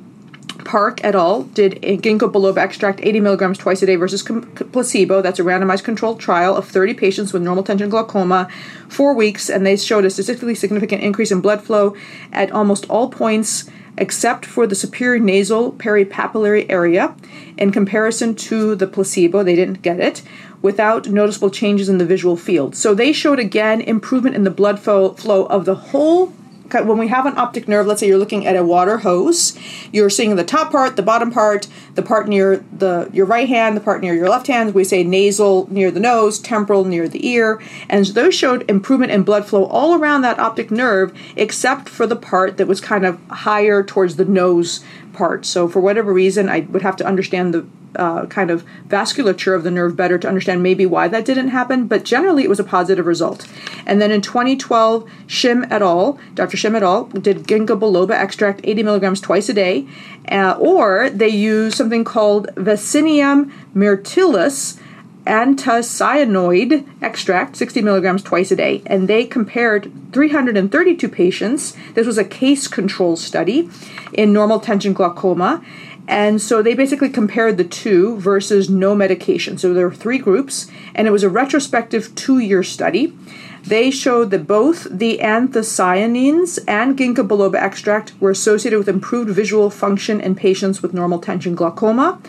Park 0.64 1.04
et 1.04 1.16
al. 1.16 1.44
did 1.44 1.82
ginkgo 1.82 2.32
biloba 2.32 2.58
extract 2.58 3.00
80 3.04 3.20
milligrams 3.20 3.58
twice 3.58 3.82
a 3.82 3.86
day 3.86 3.96
versus 3.96 4.22
com- 4.22 4.44
placebo. 4.72 5.22
That's 5.22 5.40
a 5.40 5.44
randomized 5.44 5.84
controlled 5.84 6.20
trial 6.20 6.56
of 6.56 6.68
30 6.68 6.94
patients 6.94 7.34
with 7.34 7.42
normal 7.42 7.64
tension 7.64 7.90
glaucoma, 7.90 8.48
four 8.88 9.14
weeks, 9.14 9.50
and 9.50 9.66
they 9.66 9.78
showed 9.78 10.06
a 10.06 10.10
statistically 10.10 10.56
significant 10.56 11.04
increase 11.04 11.32
in 11.32 11.42
blood 11.42 11.62
flow 11.62 11.96
at 12.32 12.52
almost 12.52 12.90
all 12.90 13.10
points 13.10 13.70
except 13.98 14.46
for 14.46 14.66
the 14.66 14.76
superior 14.76 15.20
nasal 15.20 15.72
peripapillary 15.74 16.66
area. 16.70 17.16
In 17.58 17.72
comparison 17.72 18.36
to 18.36 18.76
the 18.76 18.88
placebo, 18.88 19.44
they 19.44 19.56
didn't 19.56 19.82
get 19.82 20.00
it 20.00 20.24
without 20.62 21.08
noticeable 21.10 21.50
changes 21.50 21.90
in 21.90 21.98
the 21.98 22.06
visual 22.06 22.38
field. 22.38 22.76
So 22.76 22.96
they 22.96 23.14
showed 23.14 23.40
again 23.40 23.82
improvement 23.82 24.36
in 24.36 24.46
the 24.46 24.50
blood 24.50 24.80
flow 24.80 25.46
of 25.46 25.66
the 25.66 25.76
whole 25.76 26.34
when 26.72 26.98
we 26.98 27.08
have 27.08 27.26
an 27.26 27.38
optic 27.38 27.68
nerve, 27.68 27.86
let's 27.86 28.00
say 28.00 28.08
you're 28.08 28.18
looking 28.18 28.48
at 28.48 28.56
a 28.56 28.64
water 28.64 29.00
hose, 29.00 29.58
you're 29.92 30.10
seeing 30.10 30.36
the 30.36 30.44
top 30.44 30.72
part, 30.72 30.96
the 30.96 31.04
bottom 31.04 31.32
part, 31.32 31.68
the 31.96 32.02
part 32.02 32.28
near 32.28 32.64
the 32.72 33.10
your 33.14 33.26
right 33.26 33.48
hand, 33.48 33.78
the 33.78 33.82
part 33.82 34.02
near 34.02 34.14
your 34.14 34.30
left 34.30 34.48
hand. 34.48 34.74
We 34.74 34.84
say 34.84 35.04
nasal 35.04 35.68
near 35.70 35.92
the 35.92 36.00
nose, 36.00 36.40
temporal 36.40 36.86
near 36.86 37.08
the 37.08 37.28
ear, 37.28 37.62
and 37.90 38.06
those 38.08 38.34
showed 38.34 38.70
improvement 38.70 39.12
in 39.12 39.24
blood 39.24 39.46
flow 39.46 39.66
all 39.66 39.96
around 39.96 40.22
that 40.22 40.40
optic 40.40 40.72
nerve, 40.72 41.16
except 41.36 41.90
for 41.90 42.08
the 42.08 42.16
part 42.16 42.58
that 42.58 42.68
was 42.68 42.82
kind 42.82 43.06
of 43.06 43.20
higher 43.28 43.84
towards 43.84 44.16
the 44.16 44.26
nose 44.26 44.84
part. 45.14 45.46
So 45.46 45.68
for 45.68 45.80
whatever 45.80 46.12
reason, 46.12 46.50
I 46.50 46.62
would 46.62 46.82
have 46.82 46.96
to 46.98 47.06
understand 47.06 47.54
the 47.54 47.68
uh, 47.96 48.26
kind 48.28 48.50
of 48.50 48.66
vasculature 48.88 49.56
of 49.56 49.64
the 49.64 49.72
nerve 49.72 49.96
better 49.96 50.18
to 50.18 50.28
understand 50.28 50.64
maybe 50.64 50.86
why 50.86 51.08
that 51.08 51.26
didn't 51.26 51.50
happen, 51.50 51.88
but 51.88 52.04
generally 52.04 52.44
it 52.44 52.50
was 52.50 52.60
a 52.60 52.64
positive 52.64 53.06
result. 53.06 53.48
And 53.86 54.02
then 54.02 54.12
in 54.12 54.22
2012, 54.22 55.10
Shim 55.28 55.72
et 55.72 55.82
al., 55.82 56.20
Dr. 56.34 56.58
Shim 56.58 56.76
et 56.76 56.84
al., 56.84 57.06
did 57.06 57.48
ginkgo 57.48 57.80
biloba 57.80 58.12
extract 58.12 58.62
80 58.64 58.84
milligrams 58.84 59.22
twice 59.22 59.50
a 59.50 59.54
day, 59.54 59.88
uh, 60.30 60.56
or 60.60 61.10
they 61.10 61.30
used 61.30 61.78
something 61.78 62.04
called 62.04 62.48
Vaccinium 62.56 63.52
myrtillus 63.76 64.80
anthocyaninoid 65.26 66.86
extract, 67.02 67.56
60 67.56 67.82
milligrams 67.82 68.22
twice 68.24 68.52
a 68.52 68.56
day, 68.56 68.82
and 68.86 69.08
they 69.08 69.26
compared 69.26 69.92
332 70.12 71.08
patients. 71.08 71.76
This 71.94 72.06
was 72.06 72.18
a 72.18 72.26
case 72.26 72.68
control 72.68 73.16
study 73.16 73.70
in 74.12 74.34
normal 74.34 74.60
tension 74.60 74.94
glaucoma, 74.94 75.64
and 76.08 76.42
so 76.42 76.62
they 76.62 76.74
basically 76.74 77.10
compared 77.10 77.58
the 77.58 77.64
two 77.64 78.18
versus 78.18 78.70
no 78.70 78.94
medication. 78.94 79.58
So 79.58 79.74
there 79.74 79.88
were 79.88 79.96
three 79.96 80.18
groups, 80.18 80.68
and 80.94 81.08
it 81.08 81.12
was 81.12 81.24
a 81.24 81.30
retrospective 81.30 82.14
two 82.16 82.40
year 82.40 82.64
study. 82.64 83.18
They 83.64 83.92
showed 83.92 84.30
that 84.32 84.46
both 84.46 84.88
the 84.92 85.20
anthocyanins 85.20 86.60
and 86.68 86.98
ginkgo 86.98 87.26
biloba 87.26 87.56
extract 87.56 88.20
were 88.20 88.32
associated 88.32 88.78
with 88.78 88.90
improved 88.90 89.30
visual 89.30 89.70
function 89.70 90.20
in 90.20 90.36
patients 90.36 90.82
with 90.82 90.94
normal 90.94 91.20
tension 91.20 91.56
glaucoma. 91.56 92.20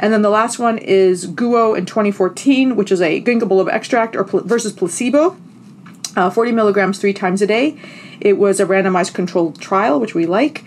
And 0.00 0.12
then 0.12 0.22
the 0.22 0.30
last 0.30 0.58
one 0.58 0.78
is 0.78 1.28
Guo 1.28 1.78
in 1.78 1.86
2014, 1.86 2.74
which 2.74 2.90
is 2.90 3.00
a 3.00 3.22
ginkgo 3.22 3.42
biloba 3.42 3.72
extract 3.72 4.16
or 4.16 4.24
pl- 4.24 4.40
versus 4.40 4.72
placebo, 4.72 5.36
uh, 6.16 6.30
40 6.30 6.50
milligrams 6.50 6.98
three 6.98 7.12
times 7.12 7.40
a 7.40 7.46
day. 7.46 7.78
It 8.20 8.36
was 8.36 8.58
a 8.58 8.66
randomized 8.66 9.14
controlled 9.14 9.60
trial, 9.60 10.00
which 10.00 10.14
we 10.16 10.26
like. 10.26 10.64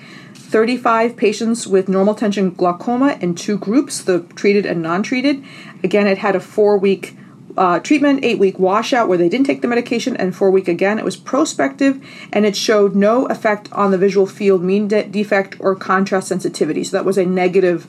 35 0.53 1.17
patients 1.17 1.65
with 1.65 1.89
normal 1.89 2.13
tension 2.13 2.51
glaucoma 2.51 3.17
in 3.19 3.33
two 3.33 3.57
groups, 3.57 4.03
the 4.03 4.19
treated 4.35 4.67
and 4.67 4.83
non 4.83 5.01
treated. 5.01 5.43
Again, 5.83 6.05
it 6.05 6.19
had 6.19 6.35
a 6.35 6.39
four 6.39 6.77
week 6.77 7.17
uh, 7.57 7.79
treatment, 7.79 8.23
eight 8.23 8.39
week 8.39 8.59
washout 8.59 9.07
where 9.07 9.17
they 9.17 9.29
didn't 9.29 9.45
take 9.45 9.61
the 9.61 9.67
medication, 9.67 10.15
and 10.17 10.35
four 10.35 10.49
week 10.51 10.67
again. 10.67 10.99
It 10.99 11.05
was 11.05 11.17
prospective 11.17 12.03
and 12.31 12.45
it 12.45 12.55
showed 12.55 12.95
no 12.95 13.25
effect 13.27 13.71
on 13.73 13.91
the 13.91 13.97
visual 13.97 14.27
field 14.27 14.63
mean 14.63 14.87
de- 14.87 15.07
defect 15.07 15.55
or 15.59 15.75
contrast 15.75 16.27
sensitivity. 16.27 16.83
So 16.83 16.97
that 16.97 17.05
was 17.05 17.17
a 17.17 17.25
negative 17.25 17.87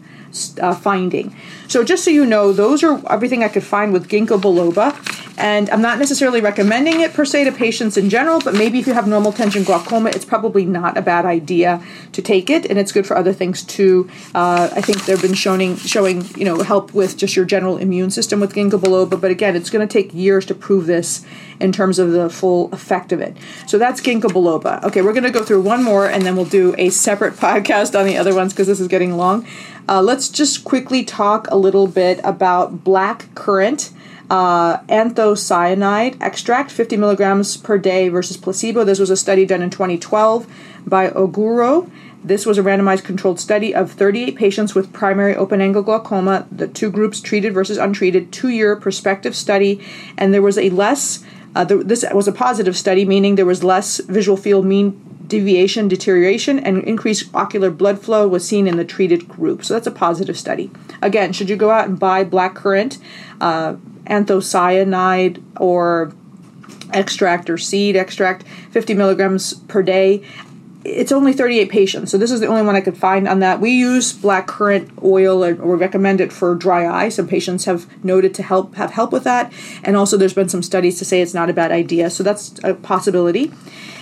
uh, 0.60 0.74
finding. 0.74 1.34
So 1.68 1.84
just 1.84 2.04
so 2.04 2.10
you 2.10 2.26
know, 2.26 2.52
those 2.52 2.82
are 2.82 3.00
everything 3.10 3.42
I 3.42 3.48
could 3.48 3.64
find 3.64 3.92
with 3.92 4.08
ginkgo 4.08 4.40
biloba. 4.40 4.94
And 5.36 5.68
I'm 5.70 5.82
not 5.82 5.98
necessarily 5.98 6.40
recommending 6.40 7.00
it 7.00 7.12
per 7.12 7.24
se 7.24 7.44
to 7.44 7.52
patients 7.52 7.96
in 7.96 8.08
general, 8.08 8.40
but 8.40 8.54
maybe 8.54 8.78
if 8.78 8.86
you 8.86 8.92
have 8.94 9.08
normal 9.08 9.32
tension 9.32 9.64
glaucoma, 9.64 10.10
it's 10.10 10.24
probably 10.24 10.64
not 10.64 10.96
a 10.96 11.02
bad 11.02 11.24
idea 11.24 11.82
to 12.12 12.22
take 12.22 12.50
it, 12.50 12.66
and 12.66 12.78
it's 12.78 12.92
good 12.92 13.04
for 13.04 13.16
other 13.16 13.32
things 13.32 13.64
too. 13.64 14.08
Uh, 14.32 14.70
I 14.72 14.80
think 14.80 15.04
they've 15.06 15.20
been 15.20 15.34
showing 15.34 15.74
showing 15.76 16.24
you 16.36 16.44
know 16.44 16.62
help 16.62 16.94
with 16.94 17.16
just 17.16 17.34
your 17.34 17.44
general 17.44 17.78
immune 17.78 18.12
system 18.12 18.38
with 18.38 18.54
ginkgo 18.54 18.78
biloba, 18.78 19.20
but 19.20 19.32
again, 19.32 19.53
it's 19.56 19.70
going 19.70 19.86
to 19.86 19.92
take 19.92 20.12
years 20.14 20.46
to 20.46 20.54
prove 20.54 20.86
this 20.86 21.24
in 21.60 21.72
terms 21.72 21.98
of 21.98 22.12
the 22.12 22.28
full 22.28 22.72
effect 22.72 23.12
of 23.12 23.20
it. 23.20 23.36
So 23.66 23.78
that's 23.78 24.00
ginkgo 24.00 24.30
biloba. 24.30 24.82
Okay, 24.84 25.02
we're 25.02 25.12
going 25.12 25.24
to 25.24 25.30
go 25.30 25.44
through 25.44 25.62
one 25.62 25.82
more, 25.82 26.06
and 26.06 26.24
then 26.24 26.36
we'll 26.36 26.44
do 26.44 26.74
a 26.78 26.90
separate 26.90 27.34
podcast 27.34 27.98
on 27.98 28.06
the 28.06 28.16
other 28.16 28.34
ones 28.34 28.52
because 28.52 28.66
this 28.66 28.80
is 28.80 28.88
getting 28.88 29.16
long. 29.16 29.46
Uh, 29.88 30.00
let's 30.00 30.28
just 30.28 30.64
quickly 30.64 31.04
talk 31.04 31.46
a 31.50 31.56
little 31.56 31.86
bit 31.86 32.20
about 32.24 32.84
black 32.84 33.34
currant 33.34 33.92
uh, 34.30 34.78
anthocyanide 34.84 36.16
extract, 36.20 36.70
50 36.70 36.96
milligrams 36.96 37.56
per 37.56 37.78
day 37.78 38.08
versus 38.08 38.36
placebo. 38.36 38.84
This 38.84 38.98
was 38.98 39.10
a 39.10 39.16
study 39.16 39.44
done 39.44 39.62
in 39.62 39.70
2012 39.70 40.46
by 40.86 41.10
Ohguro. 41.10 41.90
This 42.24 42.46
was 42.46 42.56
a 42.56 42.62
randomized 42.62 43.04
controlled 43.04 43.38
study 43.38 43.74
of 43.74 43.92
38 43.92 44.34
patients 44.34 44.74
with 44.74 44.94
primary 44.94 45.36
open 45.36 45.60
angle 45.60 45.82
glaucoma, 45.82 46.46
the 46.50 46.66
two 46.66 46.90
groups 46.90 47.20
treated 47.20 47.52
versus 47.52 47.76
untreated, 47.76 48.32
two 48.32 48.48
year 48.48 48.74
prospective 48.76 49.36
study, 49.36 49.80
and 50.16 50.32
there 50.32 50.40
was 50.40 50.56
a 50.56 50.70
less, 50.70 51.22
uh, 51.54 51.64
this 51.64 52.04
was 52.14 52.26
a 52.26 52.32
positive 52.32 52.76
study, 52.78 53.04
meaning 53.04 53.34
there 53.34 53.44
was 53.44 53.62
less 53.62 53.98
visual 53.98 54.38
field 54.38 54.64
mean 54.64 55.00
deviation, 55.26 55.86
deterioration, 55.86 56.58
and 56.58 56.82
increased 56.84 57.34
ocular 57.34 57.70
blood 57.70 58.00
flow 58.00 58.26
was 58.26 58.46
seen 58.46 58.66
in 58.66 58.76
the 58.76 58.84
treated 58.84 59.28
group. 59.28 59.64
So 59.64 59.74
that's 59.74 59.86
a 59.86 59.90
positive 59.90 60.38
study. 60.38 60.70
Again, 61.02 61.32
should 61.32 61.50
you 61.50 61.56
go 61.56 61.70
out 61.70 61.88
and 61.88 61.98
buy 61.98 62.24
black 62.24 62.54
currant? 62.54 62.98
Uh, 63.40 63.76
anthocyanide 64.06 65.42
or 65.58 66.12
extract 66.92 67.50
or 67.50 67.58
seed 67.58 67.96
extract, 67.96 68.46
50 68.70 68.94
milligrams 68.94 69.54
per 69.54 69.82
day. 69.82 70.22
It's 70.84 71.12
only 71.12 71.32
38 71.32 71.70
patients, 71.70 72.10
so 72.10 72.18
this 72.18 72.30
is 72.30 72.40
the 72.40 72.46
only 72.46 72.62
one 72.62 72.76
I 72.76 72.82
could 72.82 72.96
find 72.96 73.26
on 73.26 73.38
that. 73.40 73.60
We 73.60 73.70
use 73.70 74.12
black 74.12 74.46
currant 74.46 74.90
oil 75.02 75.42
or, 75.42 75.54
or 75.60 75.76
recommend 75.76 76.20
it 76.20 76.32
for 76.32 76.54
dry 76.54 76.86
eye. 76.86 77.08
Some 77.08 77.26
patients 77.26 77.64
have 77.64 77.86
noted 78.04 78.34
to 78.34 78.42
help 78.42 78.74
have 78.74 78.90
help 78.90 79.10
with 79.10 79.24
that, 79.24 79.52
and 79.82 79.96
also 79.96 80.16
there's 80.16 80.34
been 80.34 80.48
some 80.48 80.62
studies 80.62 80.98
to 80.98 81.04
say 81.04 81.22
it's 81.22 81.34
not 81.34 81.48
a 81.48 81.54
bad 81.54 81.72
idea. 81.72 82.10
So 82.10 82.22
that's 82.22 82.54
a 82.62 82.74
possibility. 82.74 83.50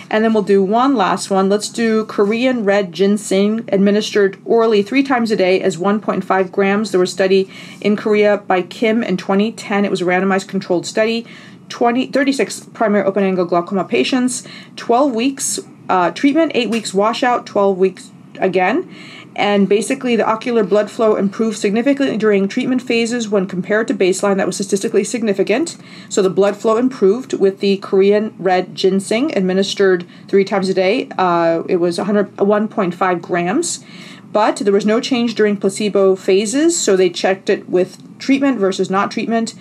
And 0.09 0.23
then 0.23 0.33
we'll 0.33 0.43
do 0.43 0.61
one 0.61 0.95
last 0.95 1.31
one. 1.31 1.49
Let's 1.49 1.69
do 1.69 2.05
Korean 2.05 2.65
red 2.65 2.91
ginseng 2.91 3.67
administered 3.69 4.39
orally 4.45 4.83
three 4.83 5.01
times 5.01 5.31
a 5.31 5.35
day 5.35 5.61
as 5.61 5.77
1.5 5.77 6.51
grams. 6.51 6.91
There 6.91 6.99
was 6.99 7.09
a 7.09 7.13
study 7.13 7.49
in 7.81 7.95
Korea 7.95 8.37
by 8.37 8.61
Kim 8.61 9.01
in 9.01 9.17
2010. 9.17 9.85
It 9.85 9.89
was 9.89 10.01
a 10.01 10.05
randomized 10.05 10.47
controlled 10.47 10.85
study. 10.85 11.25
20, 11.69 12.07
36 12.07 12.67
primary 12.73 13.03
open 13.03 13.23
angle 13.23 13.45
glaucoma 13.45 13.85
patients, 13.85 14.45
12 14.75 15.15
weeks 15.15 15.59
uh, 15.89 16.11
treatment, 16.11 16.51
8 16.55 16.69
weeks 16.69 16.93
washout, 16.93 17.45
12 17.45 17.77
weeks 17.77 18.11
again. 18.39 18.93
And 19.35 19.67
basically, 19.67 20.15
the 20.15 20.27
ocular 20.27 20.63
blood 20.63 20.91
flow 20.91 21.15
improved 21.15 21.57
significantly 21.57 22.17
during 22.17 22.47
treatment 22.47 22.81
phases 22.81 23.27
when 23.27 23.47
compared 23.47 23.87
to 23.87 23.93
baseline. 23.93 24.37
That 24.37 24.45
was 24.45 24.57
statistically 24.57 25.03
significant. 25.03 25.75
So 26.07 26.21
the 26.21 26.29
blood 26.29 26.55
flow 26.55 26.77
improved 26.77 27.33
with 27.33 27.59
the 27.59 27.77
Korean 27.77 28.35
red 28.37 28.75
ginseng 28.75 29.35
administered 29.35 30.05
three 30.27 30.45
times 30.45 30.69
a 30.69 30.73
day. 30.73 31.09
Uh, 31.17 31.63
it 31.67 31.77
was 31.77 31.97
101.5 31.97 33.21
grams. 33.21 33.83
But 34.31 34.57
there 34.57 34.73
was 34.73 34.85
no 34.85 34.99
change 34.99 35.35
during 35.35 35.57
placebo 35.57 36.15
phases, 36.15 36.79
so 36.79 36.95
they 36.95 37.09
checked 37.09 37.49
it 37.51 37.69
with 37.69 38.19
treatment 38.19 38.57
versus 38.57 38.89
not 38.89 39.11
treatment. 39.11 39.53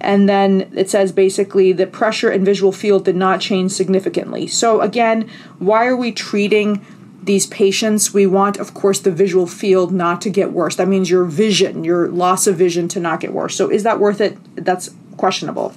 And 0.00 0.28
then 0.28 0.72
it 0.74 0.88
says 0.88 1.12
basically 1.12 1.72
the 1.72 1.86
pressure 1.86 2.30
and 2.30 2.44
visual 2.44 2.72
field 2.72 3.04
did 3.04 3.16
not 3.16 3.40
change 3.40 3.72
significantly. 3.72 4.46
So, 4.46 4.80
again, 4.80 5.28
why 5.58 5.86
are 5.86 5.96
we 5.96 6.12
treating 6.12 6.84
these 7.22 7.46
patients? 7.46 8.14
We 8.14 8.26
want, 8.26 8.56
of 8.56 8.72
course, 8.72 8.98
the 9.00 9.10
visual 9.10 9.46
field 9.46 9.92
not 9.92 10.20
to 10.22 10.30
get 10.30 10.52
worse. 10.52 10.76
That 10.76 10.88
means 10.88 11.10
your 11.10 11.24
vision, 11.24 11.84
your 11.84 12.08
loss 12.08 12.46
of 12.46 12.56
vision 12.56 12.88
to 12.88 13.00
not 13.00 13.20
get 13.20 13.32
worse. 13.32 13.54
So, 13.54 13.70
is 13.70 13.82
that 13.82 14.00
worth 14.00 14.20
it? 14.20 14.38
That's 14.56 14.90
questionable 15.16 15.74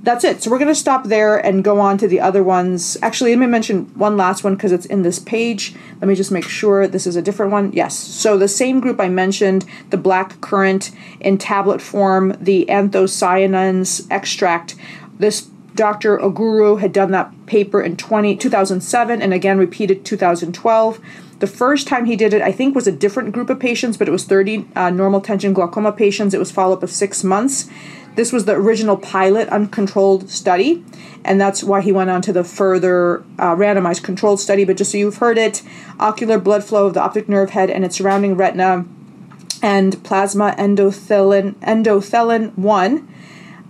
that's 0.00 0.24
it. 0.24 0.42
So 0.42 0.50
we're 0.50 0.58
going 0.58 0.68
to 0.68 0.74
stop 0.74 1.04
there 1.04 1.38
and 1.38 1.64
go 1.64 1.80
on 1.80 1.98
to 1.98 2.08
the 2.08 2.20
other 2.20 2.42
ones. 2.42 2.96
Actually, 3.02 3.30
let 3.30 3.40
me 3.40 3.46
mention 3.46 3.86
one 3.98 4.16
last 4.16 4.44
one 4.44 4.54
because 4.54 4.72
it's 4.72 4.86
in 4.86 5.02
this 5.02 5.18
page. 5.18 5.74
Let 6.00 6.08
me 6.08 6.14
just 6.14 6.30
make 6.30 6.48
sure 6.48 6.86
this 6.86 7.06
is 7.06 7.16
a 7.16 7.22
different 7.22 7.50
one. 7.50 7.72
Yes. 7.72 7.96
So 7.96 8.38
the 8.38 8.48
same 8.48 8.80
group 8.80 9.00
I 9.00 9.08
mentioned, 9.08 9.64
the 9.90 9.96
black 9.96 10.40
currant 10.40 10.92
in 11.20 11.36
tablet 11.36 11.82
form, 11.82 12.36
the 12.40 12.66
anthocyanins 12.68 14.06
extract. 14.10 14.76
This 15.18 15.48
Dr. 15.74 16.18
Ohguro 16.18 16.80
had 16.80 16.92
done 16.92 17.12
that 17.12 17.32
paper 17.46 17.80
in 17.80 17.96
20, 17.96 18.36
2007 18.36 19.22
and 19.22 19.32
again 19.32 19.58
repeated 19.58 20.04
2012. 20.04 21.00
The 21.38 21.46
first 21.46 21.86
time 21.86 22.06
he 22.06 22.16
did 22.16 22.34
it, 22.34 22.42
I 22.42 22.50
think, 22.50 22.74
was 22.74 22.88
a 22.88 22.92
different 22.92 23.30
group 23.30 23.48
of 23.48 23.60
patients, 23.60 23.96
but 23.96 24.08
it 24.08 24.10
was 24.10 24.24
30 24.24 24.66
uh, 24.74 24.90
normal 24.90 25.20
tension 25.20 25.52
glaucoma 25.52 25.92
patients. 25.92 26.34
It 26.34 26.38
was 26.38 26.50
follow 26.50 26.74
up 26.74 26.82
of 26.82 26.90
six 26.90 27.22
months. 27.22 27.70
This 28.18 28.32
was 28.32 28.46
the 28.46 28.54
original 28.54 28.96
pilot 28.96 29.48
uncontrolled 29.48 30.28
study, 30.28 30.84
and 31.24 31.40
that's 31.40 31.62
why 31.62 31.80
he 31.80 31.92
went 31.92 32.10
on 32.10 32.20
to 32.22 32.32
the 32.32 32.42
further 32.42 33.20
uh, 33.38 33.54
randomized 33.54 34.02
controlled 34.02 34.40
study. 34.40 34.64
But 34.64 34.76
just 34.76 34.90
so 34.90 34.98
you've 34.98 35.18
heard 35.18 35.38
it, 35.38 35.62
ocular 36.00 36.36
blood 36.36 36.64
flow 36.64 36.88
of 36.88 36.94
the 36.94 37.00
optic 37.00 37.28
nerve 37.28 37.50
head 37.50 37.70
and 37.70 37.84
its 37.84 37.94
surrounding 37.94 38.34
retina 38.36 38.86
and 39.62 40.02
plasma 40.02 40.52
endothelin 40.58 41.54
endothelin 41.60 42.58
1 42.58 43.08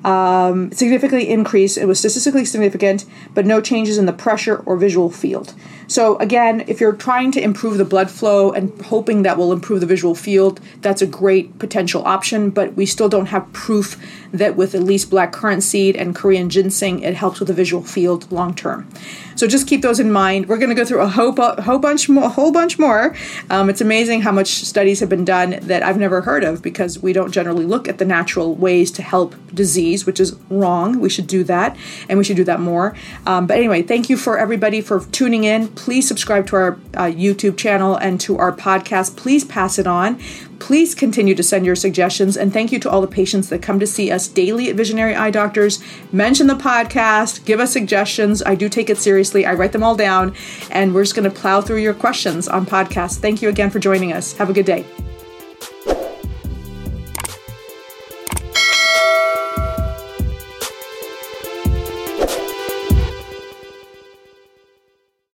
um, 0.05 0.73
significantly 0.73 1.29
increased. 1.29 1.77
It 1.77 1.85
was 1.85 1.99
statistically 1.99 2.47
significant, 2.47 3.05
but 3.35 3.45
no 3.45 3.61
changes 3.61 3.99
in 3.99 4.07
the 4.07 4.15
pressure 4.15 4.63
or 4.65 4.79
visual 4.79 5.11
field. 5.11 5.53
So, 5.89 6.17
again, 6.19 6.65
if 6.69 6.81
you're 6.81 6.93
trying 6.93 7.33
to 7.33 7.41
improve 7.41 7.79
the 7.79 7.85
blood 7.85 8.11
flow 8.11 8.53
and 8.53 8.79
hoping 8.83 9.23
that 9.23 9.37
will 9.39 9.53
improve 9.53 9.81
the 9.81 9.87
visual 9.87 10.15
field, 10.15 10.61
that's 10.83 11.03
a 11.03 11.07
great 11.07 11.59
potential 11.59 12.05
option, 12.07 12.51
but 12.51 12.75
we 12.75 12.87
still 12.87 13.09
don't 13.09 13.27
have 13.27 13.51
proof 13.53 13.97
that 14.33 14.57
with 14.57 14.75
at 14.75 14.83
least 14.83 15.11
black 15.11 15.33
currant 15.33 15.63
seed 15.63 15.97
and 15.97 16.15
Korean 16.15 16.51
ginseng, 16.51 17.01
it 17.01 17.15
helps 17.15 17.41
with 17.41 17.49
the 17.49 17.55
visual 17.55 17.83
field 17.83 18.31
long 18.31 18.55
term. 18.55 18.87
So 19.35 19.47
just 19.47 19.69
keep 19.69 19.83
those 19.83 20.01
in 20.01 20.11
mind. 20.11 20.49
We're 20.49 20.59
going 20.59 20.69
to 20.69 20.75
go 20.75 20.85
through 20.85 21.01
a 21.01 21.09
whole, 21.09 21.33
bu- 21.33 21.63
whole 21.63 21.79
bunch 21.79 22.09
more. 22.09 22.29
Whole 22.29 22.51
bunch 22.51 22.79
more. 22.79 23.15
Um, 23.51 23.71
it's 23.71 23.81
amazing 23.81 24.23
how 24.23 24.33
much 24.33 24.49
studies 24.49 25.01
have 25.01 25.09
been 25.09 25.25
done 25.25 25.59
that 25.63 25.83
I've 25.83 25.97
never 25.97 26.21
heard 26.21 26.43
of 26.45 26.61
because 26.61 26.99
we 26.99 27.13
don't 27.13 27.31
generally 27.31 27.65
look 27.65 27.89
at 27.89 27.99
the 27.99 28.05
natural 28.05 28.55
ways 28.57 28.91
to 28.93 29.03
help 29.03 29.35
disease, 29.55 30.05
which 30.05 30.19
is 30.19 30.35
wrong. 30.51 30.99
We 31.01 31.09
should 31.09 31.29
do 31.29 31.45
that, 31.45 31.77
and 32.09 32.19
we 32.19 32.25
should 32.25 32.37
do 32.37 32.45
that 32.45 32.61
more. 32.61 32.97
Um, 33.27 33.47
but 33.47 33.57
anyway, 33.57 33.83
thank 33.83 34.11
you 34.11 34.17
for 34.17 34.39
everybody 34.39 34.81
for 34.81 35.01
tuning 35.13 35.45
in. 35.45 35.69
Please 35.79 36.09
subscribe 36.09 36.45
to 36.49 36.57
our 36.57 36.73
uh, 36.95 37.05
YouTube 37.05 37.57
channel 37.57 37.95
and 37.95 38.21
to 38.21 38.37
our 38.37 38.51
podcast. 38.51 39.17
Please 39.17 39.45
pass 39.45 39.79
it 39.79 39.87
on. 39.87 40.19
Please 40.59 40.93
continue 40.93 41.37
to 41.37 41.43
send 41.43 41.65
your 41.65 41.77
suggestions. 41.77 42.37
And 42.37 42.53
thank 42.53 42.73
you 42.73 42.81
to 42.81 42.91
all 42.91 43.01
the 43.01 43.07
patients 43.07 43.49
that 43.51 43.63
come 43.63 43.79
to 43.79 43.87
see 43.87 44.11
us 44.11 44.27
daily 44.27 44.69
at 44.71 44.75
Visionary 44.75 45.15
Eye 45.15 45.31
Doctors. 45.31 45.81
Mention 46.11 46.49
the 46.49 46.55
podcast, 46.55 47.45
give 47.45 47.61
us 47.61 47.73
suggestions. 47.73 48.43
I 48.43 48.57
do 48.57 48.69
take 48.69 48.91
it 48.91 48.99
seriously. 48.99 49.47
I 49.47 49.55
write 49.55 49.71
them 49.71 49.85
all 49.85 49.95
down, 49.95 50.35
and 50.73 50.93
we're 50.93 51.05
just 51.05 51.15
going 51.15 51.31
to 51.31 51.41
plow 51.41 51.61
through 51.61 51.79
your 51.79 51.95
questions 51.95 52.49
on 52.49 52.67
podcast. 52.67 53.19
Thank 53.19 53.41
you 53.41 53.49
again 53.49 53.71
for 53.71 53.79
joining 53.79 54.13
us. 54.13 54.33
Have 54.33 54.51
a 54.51 54.53
good 54.53 54.67
day. 54.67 54.85